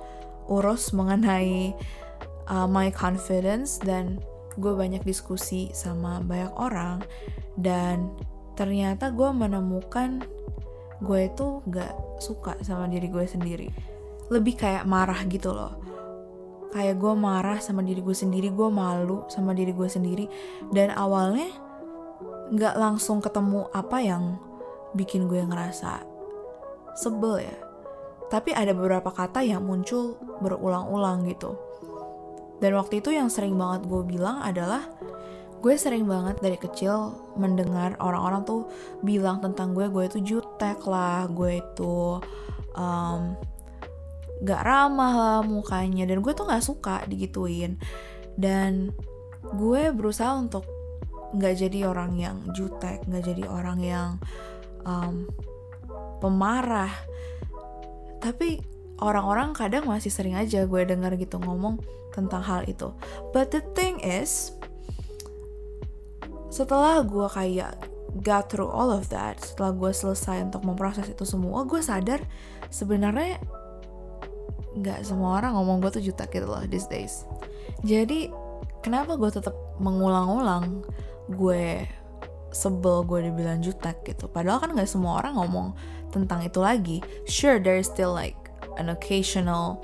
urus 0.51 0.91
mengenai 0.91 1.77
uh, 2.51 2.67
my 2.67 2.91
confidence 2.91 3.79
dan 3.79 4.19
gue 4.59 4.75
banyak 4.75 5.07
diskusi 5.07 5.71
sama 5.71 6.19
banyak 6.21 6.51
orang. 6.59 7.07
Dan 7.55 8.11
ternyata 8.59 9.15
gue 9.15 9.31
menemukan 9.31 10.27
gue 11.01 11.21
itu 11.31 11.65
gak 11.71 12.21
suka 12.21 12.59
sama 12.67 12.91
diri 12.91 13.07
gue 13.09 13.25
sendiri. 13.25 13.69
Lebih 14.29 14.59
kayak 14.59 14.85
marah 14.91 15.23
gitu 15.31 15.55
loh. 15.55 15.79
Kayak 16.71 17.03
gue 17.03 17.15
marah 17.19 17.59
sama 17.59 17.83
diri 17.83 17.99
gue 18.03 18.15
sendiri 18.15 18.51
gue 18.51 18.69
malu 18.71 19.27
sama 19.31 19.55
diri 19.55 19.71
gue 19.71 19.89
sendiri. 19.91 20.27
Dan 20.71 20.91
awalnya 20.95 21.51
nggak 22.51 22.75
langsung 22.79 23.23
ketemu 23.23 23.71
apa 23.71 24.03
yang 24.03 24.39
bikin 24.95 25.31
gue 25.31 25.43
ngerasa 25.43 26.03
sebel 26.99 27.47
ya. 27.47 27.57
Tapi 28.31 28.55
ada 28.55 28.71
beberapa 28.71 29.11
kata 29.11 29.43
yang 29.43 29.67
muncul 29.67 30.15
berulang-ulang 30.39 31.27
gitu. 31.27 31.59
Dan 32.63 32.77
waktu 32.77 33.01
itu 33.01 33.11
yang 33.11 33.33
sering 33.33 33.57
banget 33.57 33.89
gue 33.89 34.03
bilang 34.05 34.45
adalah 34.45 34.87
gue 35.61 35.75
sering 35.77 36.09
banget 36.09 36.41
dari 36.41 36.57
kecil 36.57 37.13
mendengar 37.37 37.97
orang-orang 38.01 38.49
tuh 38.49 38.69
bilang 39.05 39.45
tentang 39.45 39.77
gue 39.77 39.93
gue 39.93 40.09
itu 40.09 40.19
jutek 40.25 40.81
lah 40.89 41.29
gue 41.29 41.61
itu 41.61 42.17
um, 42.77 43.37
gak 44.41 44.63
ramah 44.65 45.13
lah 45.13 45.41
mukanya 45.45 46.09
dan 46.09 46.25
gue 46.25 46.33
tuh 46.33 46.47
gak 46.49 46.65
suka 46.65 47.05
digituin. 47.09 47.81
Dan 48.39 48.95
gue 49.57 49.91
berusaha 49.91 50.37
untuk 50.37 50.65
gak 51.35 51.59
jadi 51.59 51.87
orang 51.91 52.15
yang 52.19 52.37
jutek 52.55 53.03
gak 53.07 53.25
jadi 53.27 53.45
orang 53.47 53.79
yang 53.83 54.09
um, 54.85 55.29
pemarah. 56.21 56.93
Tapi 58.21 58.61
orang-orang 59.01 59.57
kadang 59.57 59.89
masih 59.89 60.13
sering 60.13 60.37
aja 60.37 60.69
gue 60.69 60.83
denger 60.85 61.17
gitu 61.17 61.41
ngomong 61.41 61.81
tentang 62.13 62.45
hal 62.45 62.63
itu. 62.69 62.93
But 63.33 63.51
the 63.55 63.65
thing 63.73 64.03
is 64.05 64.53
setelah 66.51 67.07
gue 67.07 67.27
kayak 67.31 67.79
got 68.27 68.51
through 68.51 68.69
all 68.69 68.91
of 68.91 69.07
that 69.15 69.39
setelah 69.39 69.71
gue 69.71 69.93
selesai 69.95 70.43
untuk 70.51 70.67
memproses 70.67 71.07
itu 71.07 71.23
semua 71.23 71.63
gue 71.63 71.79
sadar 71.79 72.19
sebenarnya 72.67 73.39
nggak 74.75 75.07
semua 75.07 75.39
orang 75.39 75.55
ngomong 75.55 75.79
gue 75.79 75.91
tuh 75.95 76.05
juta 76.11 76.27
gitu 76.27 76.47
loh 76.47 76.63
these 76.67 76.91
days. 76.91 77.27
Jadi 77.87 78.31
kenapa 78.83 79.15
gue 79.17 79.31
tetap 79.31 79.55
mengulang-ulang 79.79 80.85
gue 81.31 81.87
sebel 82.51 83.07
gue 83.07 83.31
dibilang 83.31 83.63
jutek 83.63 84.03
gitu. 84.07 84.27
Padahal 84.27 84.63
kan 84.63 84.71
nggak 84.75 84.91
semua 84.91 85.23
orang 85.23 85.39
ngomong 85.39 85.69
tentang 86.11 86.43
itu 86.43 86.59
lagi. 86.59 86.99
Sure 87.27 87.63
there 87.63 87.79
is 87.79 87.87
still 87.87 88.15
like 88.15 88.37
an 88.79 88.91
occasional 88.91 89.83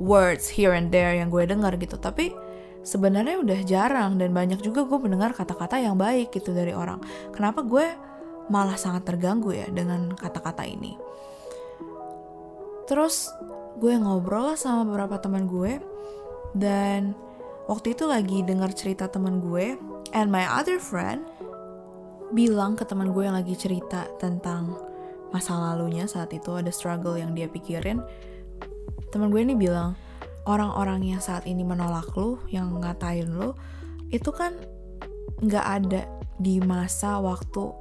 words 0.00 0.48
here 0.48 0.72
and 0.72 0.88
there 0.88 1.12
yang 1.12 1.28
gue 1.28 1.44
dengar 1.44 1.76
gitu. 1.76 2.00
Tapi 2.00 2.32
sebenarnya 2.82 3.36
udah 3.40 3.60
jarang 3.68 4.16
dan 4.16 4.32
banyak 4.32 4.64
juga 4.64 4.88
gue 4.88 4.98
mendengar 4.98 5.36
kata-kata 5.36 5.76
yang 5.76 6.00
baik 6.00 6.32
gitu 6.32 6.56
dari 6.56 6.72
orang. 6.72 7.02
Kenapa 7.36 7.60
gue 7.60 7.86
malah 8.48 8.80
sangat 8.80 9.04
terganggu 9.04 9.52
ya 9.52 9.68
dengan 9.68 10.16
kata-kata 10.16 10.64
ini? 10.64 10.96
Terus 12.88 13.28
gue 13.76 13.92
ngobrol 14.00 14.54
lah 14.54 14.58
sama 14.58 14.88
beberapa 14.88 15.20
teman 15.20 15.44
gue 15.44 15.76
dan 16.56 17.12
waktu 17.68 17.92
itu 17.92 18.08
lagi 18.08 18.40
dengar 18.40 18.72
cerita 18.72 19.06
teman 19.06 19.44
gue 19.44 19.76
and 20.16 20.32
my 20.32 20.48
other 20.48 20.80
friend 20.80 21.28
bilang 22.32 22.76
ke 22.76 22.84
teman 22.84 23.12
gue 23.16 23.24
yang 23.24 23.36
lagi 23.36 23.56
cerita 23.56 24.08
tentang 24.20 24.76
masa 25.32 25.56
lalunya 25.56 26.08
saat 26.08 26.32
itu 26.32 26.56
ada 26.56 26.72
struggle 26.72 27.16
yang 27.16 27.32
dia 27.32 27.48
pikirin. 27.48 28.00
Teman 29.08 29.32
gue 29.32 29.40
ini 29.40 29.56
bilang 29.56 29.96
orang-orang 30.48 31.04
yang 31.04 31.20
saat 31.20 31.44
ini 31.44 31.64
menolak 31.64 32.08
lu 32.16 32.40
yang 32.48 32.72
ngatain 32.80 33.28
lu 33.28 33.52
itu 34.08 34.32
kan 34.32 34.56
nggak 35.44 35.66
ada 35.66 36.02
di 36.40 36.60
masa 36.64 37.20
waktu 37.20 37.72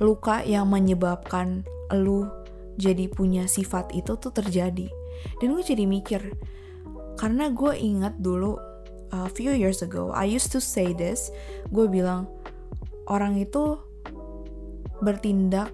luka 0.00 0.40
yang 0.42 0.72
menyebabkan 0.72 1.64
lu 1.92 2.24
jadi 2.80 3.08
punya 3.12 3.44
sifat 3.44 3.92
itu 3.92 4.16
tuh 4.16 4.32
terjadi. 4.32 4.88
Dan 5.38 5.52
gue 5.52 5.62
jadi 5.62 5.84
mikir 5.84 6.20
karena 7.20 7.52
gue 7.52 7.76
ingat 7.76 8.18
dulu 8.18 8.56
a 9.12 9.28
few 9.28 9.52
years 9.52 9.84
ago 9.84 10.08
I 10.16 10.24
used 10.24 10.50
to 10.56 10.60
say 10.60 10.96
this 10.96 11.28
gue 11.68 11.84
bilang 11.84 12.26
orang 13.12 13.36
itu 13.36 13.76
bertindak 15.04 15.68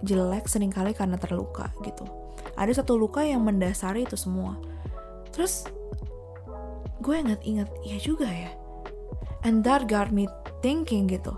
jelek 0.00 0.48
sering 0.48 0.72
kali 0.72 0.96
karena 0.96 1.20
terluka 1.20 1.68
gitu. 1.84 2.08
Ada 2.56 2.80
satu 2.80 2.96
luka 2.96 3.20
yang 3.20 3.44
mendasari 3.44 4.08
itu 4.08 4.16
semua. 4.16 4.56
Terus 5.30 5.68
gue 7.04 7.14
inget-inget, 7.18 7.68
iya 7.84 7.98
juga 8.00 8.28
ya. 8.30 8.50
And 9.44 9.60
that 9.66 9.90
got 9.90 10.14
me 10.14 10.30
thinking 10.64 11.10
gitu. 11.10 11.34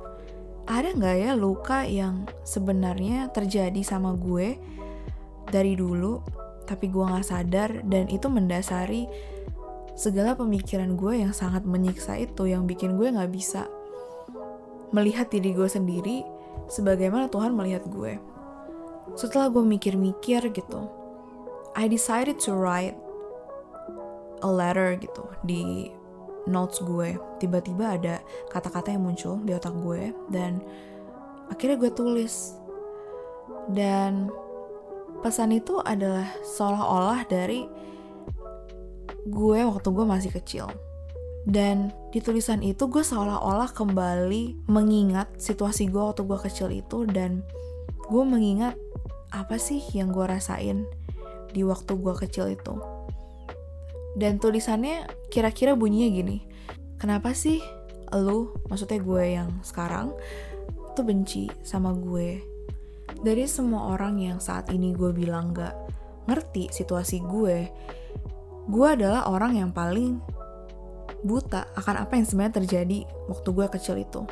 Ada 0.65 0.97
nggak 0.97 1.17
ya 1.21 1.33
luka 1.37 1.85
yang 1.85 2.25
sebenarnya 2.45 3.29
terjadi 3.33 3.81
sama 3.85 4.17
gue 4.17 4.57
dari 5.49 5.77
dulu, 5.77 6.25
tapi 6.65 6.89
gue 6.89 7.05
nggak 7.05 7.27
sadar 7.27 7.85
dan 7.85 8.09
itu 8.09 8.33
mendasari 8.33 9.05
segala 9.95 10.33
pemikiran 10.35 10.97
gue 10.97 11.21
yang 11.21 11.33
sangat 11.37 11.69
menyiksa 11.69 12.17
itu, 12.17 12.49
yang 12.49 12.65
bikin 12.65 12.97
gue 12.97 13.13
nggak 13.13 13.33
bisa 13.33 13.69
melihat 14.95 15.27
diri 15.27 15.51
gue 15.51 15.67
sendiri 15.67 16.23
sebagaimana 16.71 17.27
Tuhan 17.27 17.51
melihat 17.51 17.83
gue. 17.91 18.15
Setelah 19.19 19.51
gue 19.51 19.67
mikir-mikir 19.67 20.55
gitu, 20.55 20.87
I 21.75 21.91
decided 21.91 22.39
to 22.47 22.55
write 22.55 22.95
a 24.47 24.49
letter 24.49 24.95
gitu 25.03 25.27
di 25.43 25.91
notes 26.47 26.79
gue. 26.79 27.19
Tiba-tiba 27.43 27.99
ada 27.99 28.23
kata-kata 28.55 28.95
yang 28.95 29.03
muncul 29.03 29.43
di 29.43 29.51
otak 29.51 29.75
gue 29.83 30.15
dan 30.31 30.63
akhirnya 31.51 31.77
gue 31.83 31.91
tulis. 31.91 32.55
Dan 33.65 34.31
pesan 35.21 35.57
itu 35.57 35.83
adalah 35.83 36.31
seolah-olah 36.47 37.27
dari 37.27 37.67
gue 39.25 39.61
waktu 39.65 39.89
gue 39.89 40.05
masih 40.05 40.31
kecil 40.37 40.69
dan 41.45 41.93
di 42.09 42.25
tulisan 42.25 42.65
itu 42.65 42.89
gue 42.89 43.05
seolah-olah 43.05 43.77
kembali 43.77 44.65
mengingat 44.65 45.29
situasi 45.37 45.93
gue 45.93 46.01
waktu 46.01 46.25
gue 46.25 46.39
kecil 46.41 46.69
itu 46.73 47.05
dan 47.05 47.45
gue 48.09 48.25
mengingat 48.25 48.81
apa 49.29 49.61
sih 49.61 49.85
yang 49.93 50.09
gue 50.09 50.25
rasain 50.25 50.89
di 51.53 51.61
waktu 51.63 51.93
gue 52.01 52.15
kecil 52.17 52.49
itu. 52.57 52.75
Dan 54.15 54.39
tulisannya 54.39 55.05
kira-kira 55.29 55.75
bunyinya 55.75 56.09
gini, 56.11 56.39
kenapa 56.97 57.35
sih 57.35 57.59
lu, 58.15 58.55
maksudnya 58.71 59.03
gue 59.03 59.25
yang 59.37 59.51
sekarang, 59.67 60.15
tuh 60.95 61.05
benci 61.05 61.51
sama 61.67 61.93
gue? 61.93 62.41
Dari 63.21 63.45
semua 63.51 63.93
orang 63.93 64.23
yang 64.23 64.39
saat 64.39 64.71
ini 64.71 64.95
gue 64.95 65.11
bilang 65.11 65.51
gak 65.51 65.75
ngerti 66.31 66.71
situasi 66.71 67.21
gue, 67.27 67.69
gue 68.71 68.87
adalah 68.87 69.27
orang 69.29 69.59
yang 69.59 69.71
paling 69.75 70.23
buta 71.25 71.73
akan 71.75 72.05
apa 72.05 72.21
yang 72.21 72.27
sebenarnya 72.29 72.61
terjadi 72.61 72.99
waktu 73.33 73.49
gue 73.49 73.67
kecil 73.73 73.97
itu. 73.97 74.23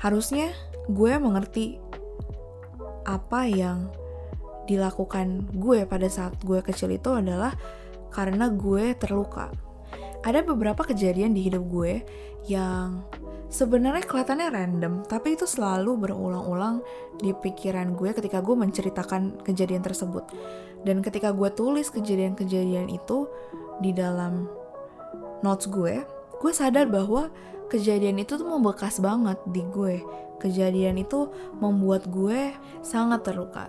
Harusnya 0.00 0.50
gue 0.88 1.12
mengerti 1.20 1.76
apa 3.04 3.44
yang 3.44 3.92
dilakukan 4.64 5.48
gue 5.56 5.84
pada 5.84 6.08
saat 6.08 6.36
gue 6.44 6.60
kecil 6.64 6.92
itu 6.96 7.12
adalah 7.12 7.52
karena 8.12 8.48
gue 8.48 8.96
terluka. 8.96 9.52
Ada 10.24 10.44
beberapa 10.44 10.82
kejadian 10.84 11.36
di 11.36 11.46
hidup 11.46 11.64
gue 11.68 12.04
yang 12.48 13.04
sebenarnya 13.48 14.04
kelihatannya 14.04 14.48
random, 14.52 14.94
tapi 15.08 15.36
itu 15.36 15.48
selalu 15.48 16.08
berulang-ulang 16.08 16.84
di 17.20 17.32
pikiran 17.32 17.96
gue 17.96 18.12
ketika 18.12 18.44
gue 18.44 18.56
menceritakan 18.56 19.40
kejadian 19.44 19.84
tersebut. 19.84 20.28
Dan 20.84 21.00
ketika 21.00 21.32
gue 21.32 21.48
tulis 21.52 21.88
kejadian-kejadian 21.92 22.92
itu 22.92 23.28
di 23.80 23.94
dalam 23.94 24.57
notes 25.42 25.70
gue, 25.70 26.02
gue 26.38 26.52
sadar 26.54 26.86
bahwa 26.90 27.30
kejadian 27.68 28.22
itu 28.22 28.38
tuh 28.38 28.48
membekas 28.48 28.98
banget 28.98 29.38
di 29.50 29.62
gue. 29.68 30.02
Kejadian 30.38 31.02
itu 31.02 31.28
membuat 31.58 32.06
gue 32.06 32.54
sangat 32.80 33.26
terluka. 33.26 33.66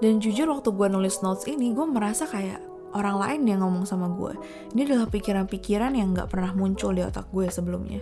Dan 0.00 0.18
jujur 0.18 0.50
waktu 0.50 0.72
gue 0.72 0.88
nulis 0.88 1.20
notes 1.22 1.46
ini, 1.46 1.70
gue 1.70 1.86
merasa 1.86 2.26
kayak 2.26 2.58
orang 2.96 3.16
lain 3.20 3.40
yang 3.46 3.60
ngomong 3.62 3.84
sama 3.84 4.10
gue. 4.12 4.34
Ini 4.72 4.88
adalah 4.88 5.06
pikiran-pikiran 5.08 5.92
yang 5.94 6.16
gak 6.16 6.32
pernah 6.32 6.52
muncul 6.56 6.92
di 6.96 7.04
otak 7.04 7.28
gue 7.30 7.46
sebelumnya. 7.48 8.00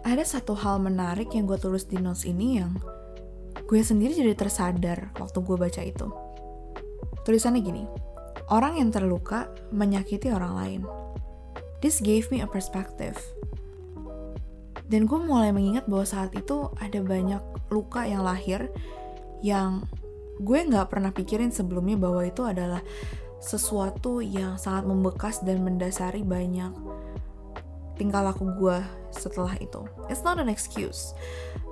Ada 0.00 0.40
satu 0.40 0.56
hal 0.56 0.80
menarik 0.80 1.30
yang 1.36 1.44
gue 1.44 1.60
tulis 1.60 1.84
di 1.84 2.00
notes 2.00 2.24
ini 2.24 2.56
yang 2.56 2.72
gue 3.68 3.80
sendiri 3.84 4.16
jadi 4.16 4.32
tersadar 4.32 5.12
waktu 5.20 5.38
gue 5.44 5.56
baca 5.60 5.82
itu. 5.84 6.08
Tulisannya 7.20 7.60
gini, 7.60 7.84
orang 8.48 8.80
yang 8.80 8.88
terluka 8.88 9.52
menyakiti 9.70 10.32
orang 10.32 10.56
lain 10.56 10.80
This 11.80 12.00
gave 12.00 12.28
me 12.28 12.44
a 12.44 12.48
perspective. 12.48 13.16
Dan 14.90 15.06
gue 15.06 15.20
mulai 15.22 15.54
mengingat 15.54 15.86
bahwa 15.86 16.04
saat 16.04 16.34
itu 16.36 16.68
ada 16.76 16.98
banyak 17.00 17.42
luka 17.70 18.04
yang 18.04 18.26
lahir 18.26 18.68
yang 19.40 19.88
gue 20.40 20.58
nggak 20.66 20.88
pernah 20.92 21.12
pikirin 21.12 21.52
sebelumnya 21.52 21.96
bahwa 21.96 22.26
itu 22.26 22.42
adalah 22.44 22.82
sesuatu 23.40 24.20
yang 24.20 24.60
sangat 24.60 24.84
membekas 24.84 25.40
dan 25.40 25.64
mendasari 25.64 26.20
banyak 26.20 26.72
tingkah 28.00 28.24
laku 28.24 28.48
gue 28.56 28.80
setelah 29.12 29.52
itu. 29.60 29.84
It's 30.08 30.24
not 30.24 30.40
an 30.40 30.48
excuse. 30.48 31.12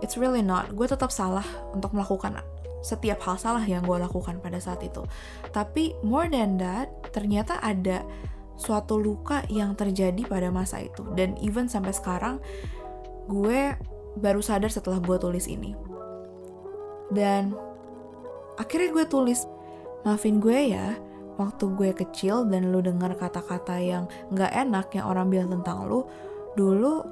It's 0.04 0.20
really 0.20 0.44
not. 0.44 0.76
Gue 0.76 0.84
tetap 0.84 1.08
salah 1.08 1.44
untuk 1.72 1.96
melakukan 1.96 2.44
setiap 2.84 3.24
hal 3.24 3.40
salah 3.40 3.64
yang 3.64 3.80
gue 3.88 3.96
lakukan 3.96 4.36
pada 4.44 4.60
saat 4.60 4.84
itu. 4.84 5.08
Tapi 5.56 5.96
more 6.04 6.28
than 6.28 6.60
that, 6.60 6.92
ternyata 7.16 7.56
ada 7.64 8.04
suatu 8.58 8.98
luka 8.98 9.46
yang 9.48 9.78
terjadi 9.78 10.26
pada 10.26 10.50
masa 10.50 10.82
itu. 10.82 11.06
Dan 11.14 11.38
even 11.40 11.70
sampai 11.70 11.94
sekarang 11.94 12.42
gue 13.30 13.78
baru 14.18 14.42
sadar 14.42 14.68
setelah 14.68 14.98
gue 14.98 15.16
tulis 15.16 15.46
ini. 15.46 15.72
Dan 17.08 17.54
akhirnya 18.58 18.90
gue 18.92 19.06
tulis 19.06 19.46
maafin 20.02 20.42
gue 20.42 20.74
ya 20.74 20.98
waktu 21.38 21.64
gue 21.78 21.90
kecil 21.94 22.50
dan 22.50 22.74
lu 22.74 22.82
dengar 22.82 23.14
kata-kata 23.14 23.78
yang 23.78 24.10
gak 24.34 24.50
enak 24.50 24.90
yang 24.90 25.06
orang 25.06 25.30
bilang 25.30 25.54
tentang 25.54 25.86
lu 25.86 26.02
dulu 26.58 27.06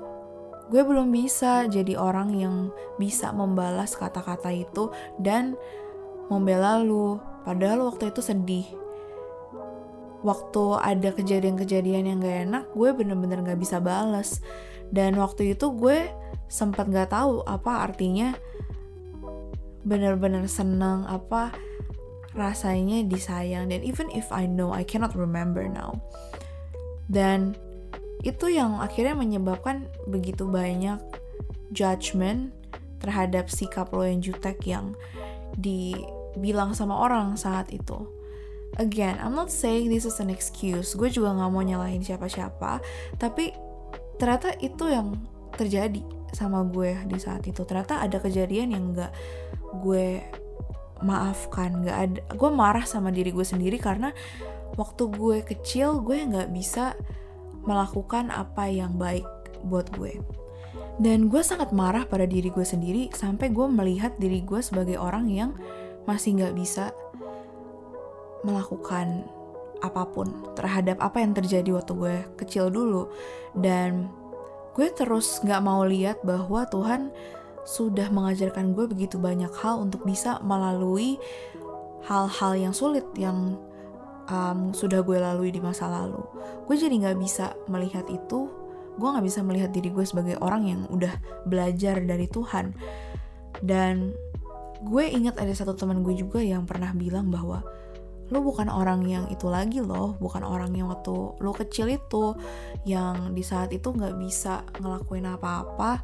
gue 0.67 0.83
belum 0.83 1.15
bisa 1.15 1.71
jadi 1.71 1.95
orang 1.95 2.35
yang 2.35 2.75
bisa 2.99 3.31
membalas 3.31 3.95
kata-kata 3.95 4.51
itu 4.51 4.91
dan 5.23 5.55
membela 6.27 6.83
lu. 6.83 7.23
Padahal 7.47 7.87
waktu 7.87 8.11
itu 8.11 8.19
sedih 8.19 8.67
waktu 10.25 10.65
ada 10.81 11.13
kejadian-kejadian 11.13 12.05
yang 12.09 12.19
gak 12.23 12.39
enak 12.49 12.65
gue 12.73 12.91
bener-bener 12.97 13.43
gak 13.45 13.61
bisa 13.61 13.83
bales. 13.83 14.41
Dan 14.89 15.19
waktu 15.19 15.59
itu 15.59 15.75
gue 15.75 16.09
sempat 16.47 16.89
gak 16.89 17.11
tahu 17.11 17.43
apa 17.45 17.91
artinya 17.91 18.33
bener-bener 19.87 20.47
senang 20.47 21.05
apa 21.07 21.53
rasanya 22.33 23.03
disayang. 23.05 23.69
Dan 23.69 23.83
even 23.83 24.09
if 24.15 24.31
I 24.33 24.47
know 24.47 24.73
I 24.73 24.87
cannot 24.87 25.13
remember 25.19 25.67
now. 25.67 25.99
Dan 27.07 27.55
itu 28.27 28.51
yang 28.51 28.83
akhirnya 28.83 29.15
menyebabkan 29.15 29.87
begitu 30.09 30.49
banyak 30.49 30.99
judgment 31.71 32.51
terhadap 32.99 33.53
sikap 33.53 33.93
lo 33.93 34.03
yang 34.03 34.19
jutek 34.25 34.59
yang 34.67 34.97
dibilang 35.55 36.75
sama 36.75 36.97
orang 36.97 37.39
saat 37.39 37.71
itu 37.71 38.16
again 38.79 39.17
I'm 39.21 39.37
not 39.37 39.53
saying 39.53 39.89
this 39.93 40.05
is 40.05 40.19
an 40.21 40.33
excuse. 40.33 40.97
Gue 40.97 41.09
juga 41.13 41.33
nggak 41.33 41.51
mau 41.53 41.63
nyalahin 41.65 42.05
siapa-siapa. 42.05 42.81
Tapi 43.17 43.53
ternyata 44.17 44.57
itu 44.61 44.89
yang 44.89 45.17
terjadi 45.57 46.01
sama 46.33 46.65
gue 46.69 46.97
di 47.09 47.17
saat 47.17 47.45
itu. 47.49 47.65
Ternyata 47.65 48.05
ada 48.05 48.21
kejadian 48.21 48.77
yang 48.77 48.85
nggak 48.93 49.13
gue 49.81 50.21
maafkan. 51.05 51.85
Nggak 51.85 51.99
ada 51.99 52.21
gue 52.33 52.51
marah 52.53 52.85
sama 52.85 53.13
diri 53.13 53.33
gue 53.33 53.45
sendiri 53.45 53.81
karena 53.81 54.13
waktu 54.77 55.09
gue 55.09 55.45
kecil 55.45 56.05
gue 56.05 56.21
nggak 56.21 56.53
bisa 56.53 56.97
melakukan 57.67 58.31
apa 58.31 58.69
yang 58.69 58.95
baik 58.97 59.27
buat 59.67 59.89
gue. 59.97 60.21
Dan 60.97 61.29
gue 61.29 61.45
sangat 61.45 61.77
marah 61.77 62.09
pada 62.09 62.25
diri 62.25 62.49
gue 62.49 62.65
sendiri 62.65 63.13
sampai 63.13 63.53
gue 63.53 63.67
melihat 63.69 64.17
diri 64.17 64.41
gue 64.41 64.65
sebagai 64.65 64.97
orang 64.97 65.29
yang 65.29 65.53
masih 66.09 66.39
nggak 66.41 66.55
bisa 66.57 66.95
melakukan 68.47 69.27
apa 69.85 70.09
pun 70.09 70.33
terhadap 70.57 70.97
apa 71.05 71.21
yang 71.21 71.37
terjadi 71.37 71.77
waktu 71.77 71.93
gue 71.93 72.17
kecil 72.41 72.73
dulu 72.73 73.13
dan 73.53 74.09
gue 74.73 74.89
terus 74.95 75.43
nggak 75.45 75.61
mau 75.61 75.85
lihat 75.85 76.25
bahwa 76.25 76.65
Tuhan 76.71 77.13
sudah 77.67 78.09
mengajarkan 78.15 78.73
gue 78.73 78.87
begitu 78.87 79.19
banyak 79.19 79.51
hal 79.59 79.83
untuk 79.83 80.07
bisa 80.07 80.39
melalui 80.41 81.19
hal-hal 82.07 82.53
yang 82.55 82.71
sulit 82.71 83.05
yang 83.19 83.59
um, 84.31 84.71
sudah 84.71 85.03
gue 85.03 85.19
lalui 85.19 85.51
di 85.51 85.59
masa 85.59 85.91
lalu. 85.91 86.23
Gue 86.67 86.79
jadi 86.79 86.95
nggak 86.95 87.19
bisa 87.19 87.59
melihat 87.67 88.07
itu, 88.07 88.51
gue 88.95 89.09
nggak 89.09 89.27
bisa 89.27 89.43
melihat 89.43 89.71
diri 89.75 89.91
gue 89.91 90.07
sebagai 90.07 90.39
orang 90.39 90.63
yang 90.71 90.81
udah 90.91 91.15
belajar 91.47 91.99
dari 92.03 92.31
Tuhan. 92.31 92.75
Dan 93.59 94.15
gue 94.85 95.05
ingat 95.09 95.41
ada 95.41 95.51
satu 95.51 95.75
teman 95.75 96.05
gue 96.05 96.15
juga 96.15 96.39
yang 96.39 96.69
pernah 96.69 96.93
bilang 96.93 97.33
bahwa 97.33 97.65
lo 98.31 98.43
bukan 98.43 98.67
orang 98.67 99.07
yang 99.07 99.31
itu 99.31 99.47
lagi 99.47 99.79
loh 99.79 100.19
bukan 100.19 100.43
orang 100.43 100.75
yang 100.75 100.91
waktu 100.91 101.15
lo 101.39 101.53
kecil 101.55 101.87
itu 101.87 102.35
yang 102.83 103.35
di 103.35 103.43
saat 103.47 103.71
itu 103.71 103.95
nggak 103.95 104.19
bisa 104.19 104.67
ngelakuin 104.83 105.31
apa-apa 105.31 106.03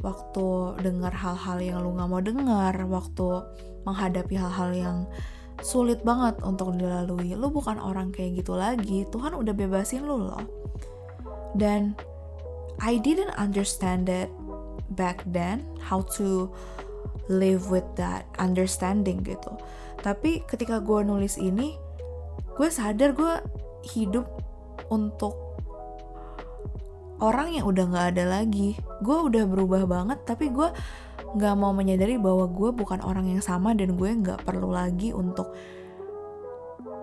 waktu 0.00 0.46
dengar 0.80 1.12
hal-hal 1.12 1.58
yang 1.60 1.78
lu 1.84 1.96
nggak 1.96 2.10
mau 2.10 2.22
dengar, 2.24 2.74
waktu 2.88 3.44
menghadapi 3.84 4.34
hal-hal 4.36 4.70
yang 4.72 4.98
sulit 5.60 6.00
banget 6.00 6.40
untuk 6.40 6.72
dilalui, 6.76 7.36
lu 7.36 7.52
bukan 7.52 7.76
orang 7.76 8.08
kayak 8.12 8.40
gitu 8.40 8.56
lagi. 8.56 9.04
Tuhan 9.12 9.36
udah 9.36 9.52
bebasin 9.52 10.08
lu 10.08 10.24
loh. 10.24 10.44
Dan 11.52 11.96
I 12.80 12.96
didn't 12.96 13.36
understand 13.36 14.08
it 14.08 14.32
back 14.96 15.20
then 15.28 15.68
how 15.76 16.00
to 16.16 16.48
live 17.28 17.68
with 17.68 17.84
that 18.00 18.24
understanding 18.40 19.20
gitu. 19.20 19.52
Tapi 20.00 20.44
ketika 20.48 20.80
gue 20.80 21.04
nulis 21.04 21.36
ini, 21.36 21.76
gue 22.56 22.68
sadar 22.68 23.12
gue 23.12 23.34
hidup 23.96 24.28
untuk 24.88 25.36
orang 27.20 27.52
yang 27.52 27.68
udah 27.68 27.84
gak 27.92 28.06
ada 28.16 28.40
lagi. 28.40 28.76
Gue 29.04 29.28
udah 29.28 29.44
berubah 29.44 29.84
banget 29.84 30.24
tapi 30.24 30.48
gue 30.48 30.68
gak 31.36 31.54
mau 31.56 31.70
menyadari 31.70 32.16
bahwa 32.16 32.48
gue 32.48 32.72
bukan 32.72 33.04
orang 33.04 33.28
yang 33.28 33.44
sama 33.44 33.76
dan 33.76 33.94
gue 33.94 34.10
gak 34.24 34.42
perlu 34.42 34.72
lagi 34.72 35.12
untuk 35.12 35.52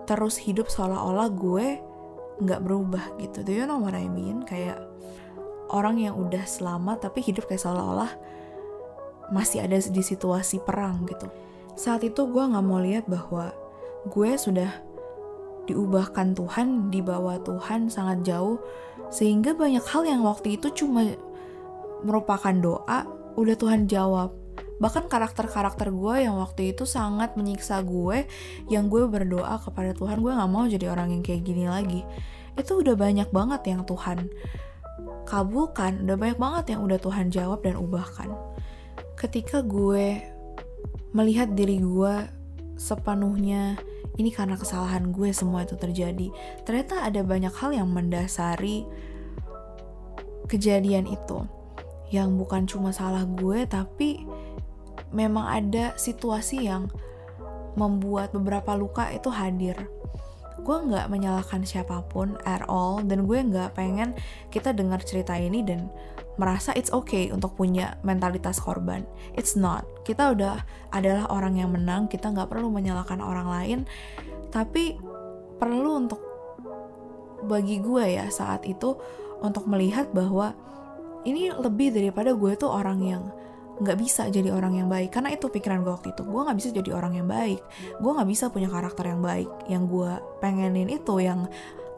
terus 0.04 0.40
hidup 0.40 0.66
seolah-olah 0.68 1.28
gue 1.32 1.66
gak 2.42 2.60
berubah 2.66 3.18
gitu. 3.22 3.46
Do 3.46 3.52
you 3.54 3.64
know 3.64 3.78
what 3.78 3.94
I 3.94 4.10
mean? 4.10 4.42
Kayak 4.42 4.82
orang 5.70 6.02
yang 6.02 6.18
udah 6.18 6.44
selamat 6.44 7.08
tapi 7.08 7.22
hidup 7.22 7.46
kayak 7.46 7.62
seolah-olah 7.62 8.10
masih 9.28 9.60
ada 9.60 9.76
di 9.76 10.02
situasi 10.02 10.64
perang 10.64 11.04
gitu 11.04 11.28
saat 11.78 12.02
itu 12.02 12.26
gue 12.26 12.42
gak 12.42 12.66
mau 12.66 12.82
lihat 12.82 13.06
bahwa 13.06 13.54
gue 14.10 14.34
sudah 14.34 14.82
diubahkan 15.70 16.34
Tuhan, 16.34 16.90
dibawa 16.90 17.38
Tuhan 17.46 17.86
sangat 17.86 18.26
jauh, 18.26 18.58
sehingga 19.14 19.54
banyak 19.54 19.84
hal 19.86 20.02
yang 20.02 20.26
waktu 20.26 20.58
itu 20.58 20.74
cuma 20.74 21.06
merupakan 22.02 22.50
doa, 22.58 23.06
udah 23.38 23.54
Tuhan 23.54 23.86
jawab. 23.86 24.34
Bahkan 24.82 25.06
karakter-karakter 25.06 25.94
gue 25.94 26.26
yang 26.26 26.40
waktu 26.42 26.74
itu 26.74 26.82
sangat 26.82 27.38
menyiksa 27.38 27.86
gue, 27.86 28.26
yang 28.66 28.90
gue 28.90 29.06
berdoa 29.06 29.62
kepada 29.62 29.94
Tuhan, 29.94 30.18
gue 30.18 30.32
gak 30.34 30.50
mau 30.50 30.66
jadi 30.66 30.90
orang 30.90 31.14
yang 31.14 31.22
kayak 31.22 31.46
gini 31.46 31.70
lagi. 31.70 32.02
Itu 32.58 32.82
udah 32.82 32.98
banyak 32.98 33.30
banget 33.30 33.70
yang 33.70 33.86
Tuhan 33.86 34.26
kabulkan, 35.28 36.08
udah 36.08 36.16
banyak 36.16 36.38
banget 36.40 36.64
yang 36.74 36.80
udah 36.82 36.98
Tuhan 36.98 37.28
jawab 37.30 37.60
dan 37.62 37.76
ubahkan. 37.76 38.32
Ketika 39.14 39.60
gue 39.60 40.37
melihat 41.18 41.50
diri 41.58 41.82
gue 41.82 42.14
sepenuhnya 42.78 43.74
ini 44.22 44.30
karena 44.30 44.54
kesalahan 44.54 45.10
gue 45.10 45.34
semua 45.34 45.66
itu 45.66 45.74
terjadi. 45.74 46.30
Ternyata 46.62 47.02
ada 47.02 47.26
banyak 47.26 47.50
hal 47.50 47.74
yang 47.74 47.90
mendasari 47.90 48.86
kejadian 50.46 51.10
itu. 51.10 51.42
Yang 52.14 52.28
bukan 52.38 52.62
cuma 52.70 52.90
salah 52.94 53.26
gue, 53.26 53.66
tapi 53.66 54.22
memang 55.10 55.46
ada 55.46 55.98
situasi 55.98 56.70
yang 56.70 56.86
membuat 57.74 58.30
beberapa 58.34 58.74
luka 58.78 59.10
itu 59.10 59.30
hadir. 59.30 59.76
Gue 60.62 60.76
nggak 60.82 61.06
menyalahkan 61.10 61.62
siapa 61.62 62.02
pun 62.10 62.34
at 62.42 62.66
all, 62.66 63.02
dan 63.02 63.26
gue 63.26 63.38
nggak 63.38 63.78
pengen 63.78 64.18
kita 64.50 64.74
dengar 64.74 64.98
cerita 65.02 65.38
ini 65.38 65.62
dan 65.62 65.86
merasa 66.38 66.70
it's 66.78 66.94
okay 66.94 67.28
untuk 67.34 67.58
punya 67.58 67.98
mentalitas 68.06 68.62
korban. 68.62 69.02
It's 69.34 69.58
not. 69.58 69.84
Kita 70.06 70.32
udah 70.32 70.62
adalah 70.94 71.28
orang 71.34 71.58
yang 71.58 71.74
menang 71.74 72.06
kita 72.06 72.30
nggak 72.30 72.48
perlu 72.48 72.70
menyalahkan 72.70 73.18
orang 73.18 73.48
lain. 73.50 73.78
Tapi 74.54 74.96
perlu 75.58 76.06
untuk 76.06 76.22
bagi 77.44 77.82
gue 77.82 78.04
ya 78.18 78.30
saat 78.30 78.64
itu 78.64 78.94
untuk 79.42 79.66
melihat 79.66 80.10
bahwa 80.14 80.54
ini 81.26 81.50
lebih 81.50 81.90
daripada 81.90 82.34
gue 82.34 82.52
tuh 82.54 82.70
orang 82.70 82.98
yang 83.02 83.22
nggak 83.78 83.98
bisa 83.98 84.26
jadi 84.30 84.54
orang 84.54 84.78
yang 84.78 84.88
baik. 84.90 85.10
Karena 85.14 85.34
itu 85.34 85.50
pikiran 85.50 85.82
gue 85.82 85.92
waktu 85.92 86.14
itu. 86.14 86.22
Gue 86.22 86.40
nggak 86.46 86.58
bisa 86.58 86.70
jadi 86.70 86.90
orang 86.94 87.18
yang 87.18 87.28
baik. 87.30 87.62
Gue 87.98 88.10
nggak 88.14 88.30
bisa 88.30 88.50
punya 88.50 88.70
karakter 88.70 89.10
yang 89.10 89.22
baik. 89.22 89.50
Yang 89.70 89.82
gue 89.90 90.12
pengenin 90.42 90.88
itu 90.90 91.14
yang 91.22 91.46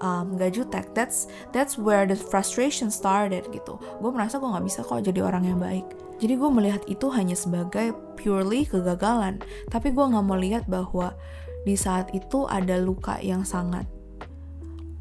um, 0.04 0.36
gak 0.36 0.56
jutek. 0.56 0.92
That's 0.92 1.30
that's 1.54 1.80
where 1.80 2.04
the 2.04 2.16
frustration 2.18 2.92
started 2.92 3.48
gitu. 3.54 3.78
Gue 3.78 4.10
merasa 4.10 4.36
gue 4.36 4.48
nggak 4.48 4.66
bisa 4.66 4.80
kok 4.84 5.04
jadi 5.04 5.20
orang 5.24 5.44
yang 5.46 5.60
baik. 5.60 5.86
Jadi 6.20 6.36
gue 6.36 6.50
melihat 6.52 6.82
itu 6.84 7.08
hanya 7.08 7.32
sebagai 7.32 7.96
purely 8.20 8.68
kegagalan. 8.68 9.40
Tapi 9.72 9.88
gue 9.96 10.04
gak 10.04 10.20
mau 10.20 10.36
lihat 10.36 10.68
bahwa 10.68 11.16
di 11.64 11.72
saat 11.76 12.12
itu 12.12 12.44
ada 12.44 12.76
luka 12.76 13.16
yang 13.24 13.40
sangat 13.40 13.88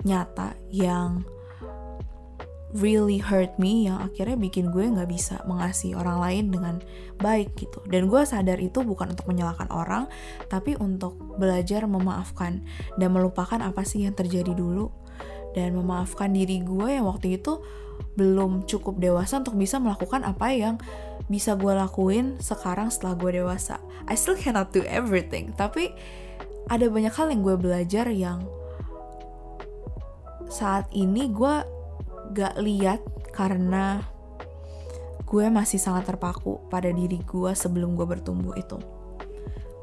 nyata 0.07 0.55
yang 0.71 1.27
really 2.77 3.17
hurt 3.17 3.57
me 3.57 3.89
yang 3.89 3.97
akhirnya 3.97 4.37
bikin 4.37 4.69
gue 4.69 4.85
gak 4.93 5.09
bisa 5.09 5.41
mengasihi 5.49 5.97
orang 5.97 6.21
lain 6.21 6.45
dengan 6.53 6.75
baik 7.17 7.57
gitu 7.57 7.81
dan 7.89 8.05
gue 8.05 8.21
sadar 8.21 8.61
itu 8.61 8.85
bukan 8.85 9.17
untuk 9.17 9.25
menyalahkan 9.25 9.69
orang 9.73 10.05
tapi 10.53 10.77
untuk 10.77 11.17
belajar 11.41 11.89
memaafkan 11.89 12.61
dan 13.01 13.09
melupakan 13.09 13.57
apa 13.57 13.81
sih 13.81 14.05
yang 14.05 14.13
terjadi 14.13 14.53
dulu 14.53 14.93
dan 15.57 15.73
memaafkan 15.73 16.29
diri 16.29 16.61
gue 16.61 16.93
yang 16.93 17.09
waktu 17.09 17.41
itu 17.41 17.57
belum 18.15 18.69
cukup 18.69 19.01
dewasa 19.01 19.41
untuk 19.41 19.57
bisa 19.57 19.81
melakukan 19.81 20.21
apa 20.23 20.53
yang 20.53 20.75
bisa 21.27 21.57
gue 21.57 21.73
lakuin 21.73 22.39
sekarang 22.41 22.89
setelah 22.89 23.15
gue 23.19 23.43
dewasa. 23.43 23.77
I 24.07 24.15
still 24.15 24.39
cannot 24.39 24.71
do 24.71 24.81
everything, 24.87 25.51
tapi 25.53 25.93
ada 26.71 26.87
banyak 26.87 27.11
hal 27.11 27.27
yang 27.29 27.41
gue 27.43 27.55
belajar 27.59 28.05
yang 28.09 28.45
saat 30.49 30.89
ini 30.89 31.29
gue 31.29 31.78
gak 32.33 32.57
lihat 32.61 33.01
karena 33.33 34.03
gue 35.29 35.45
masih 35.45 35.77
sangat 35.77 36.09
terpaku 36.09 36.57
pada 36.73 36.89
diri 36.89 37.21
gue 37.21 37.51
sebelum 37.53 37.93
gue 37.93 38.05
bertumbuh 38.05 38.57
itu. 38.57 38.81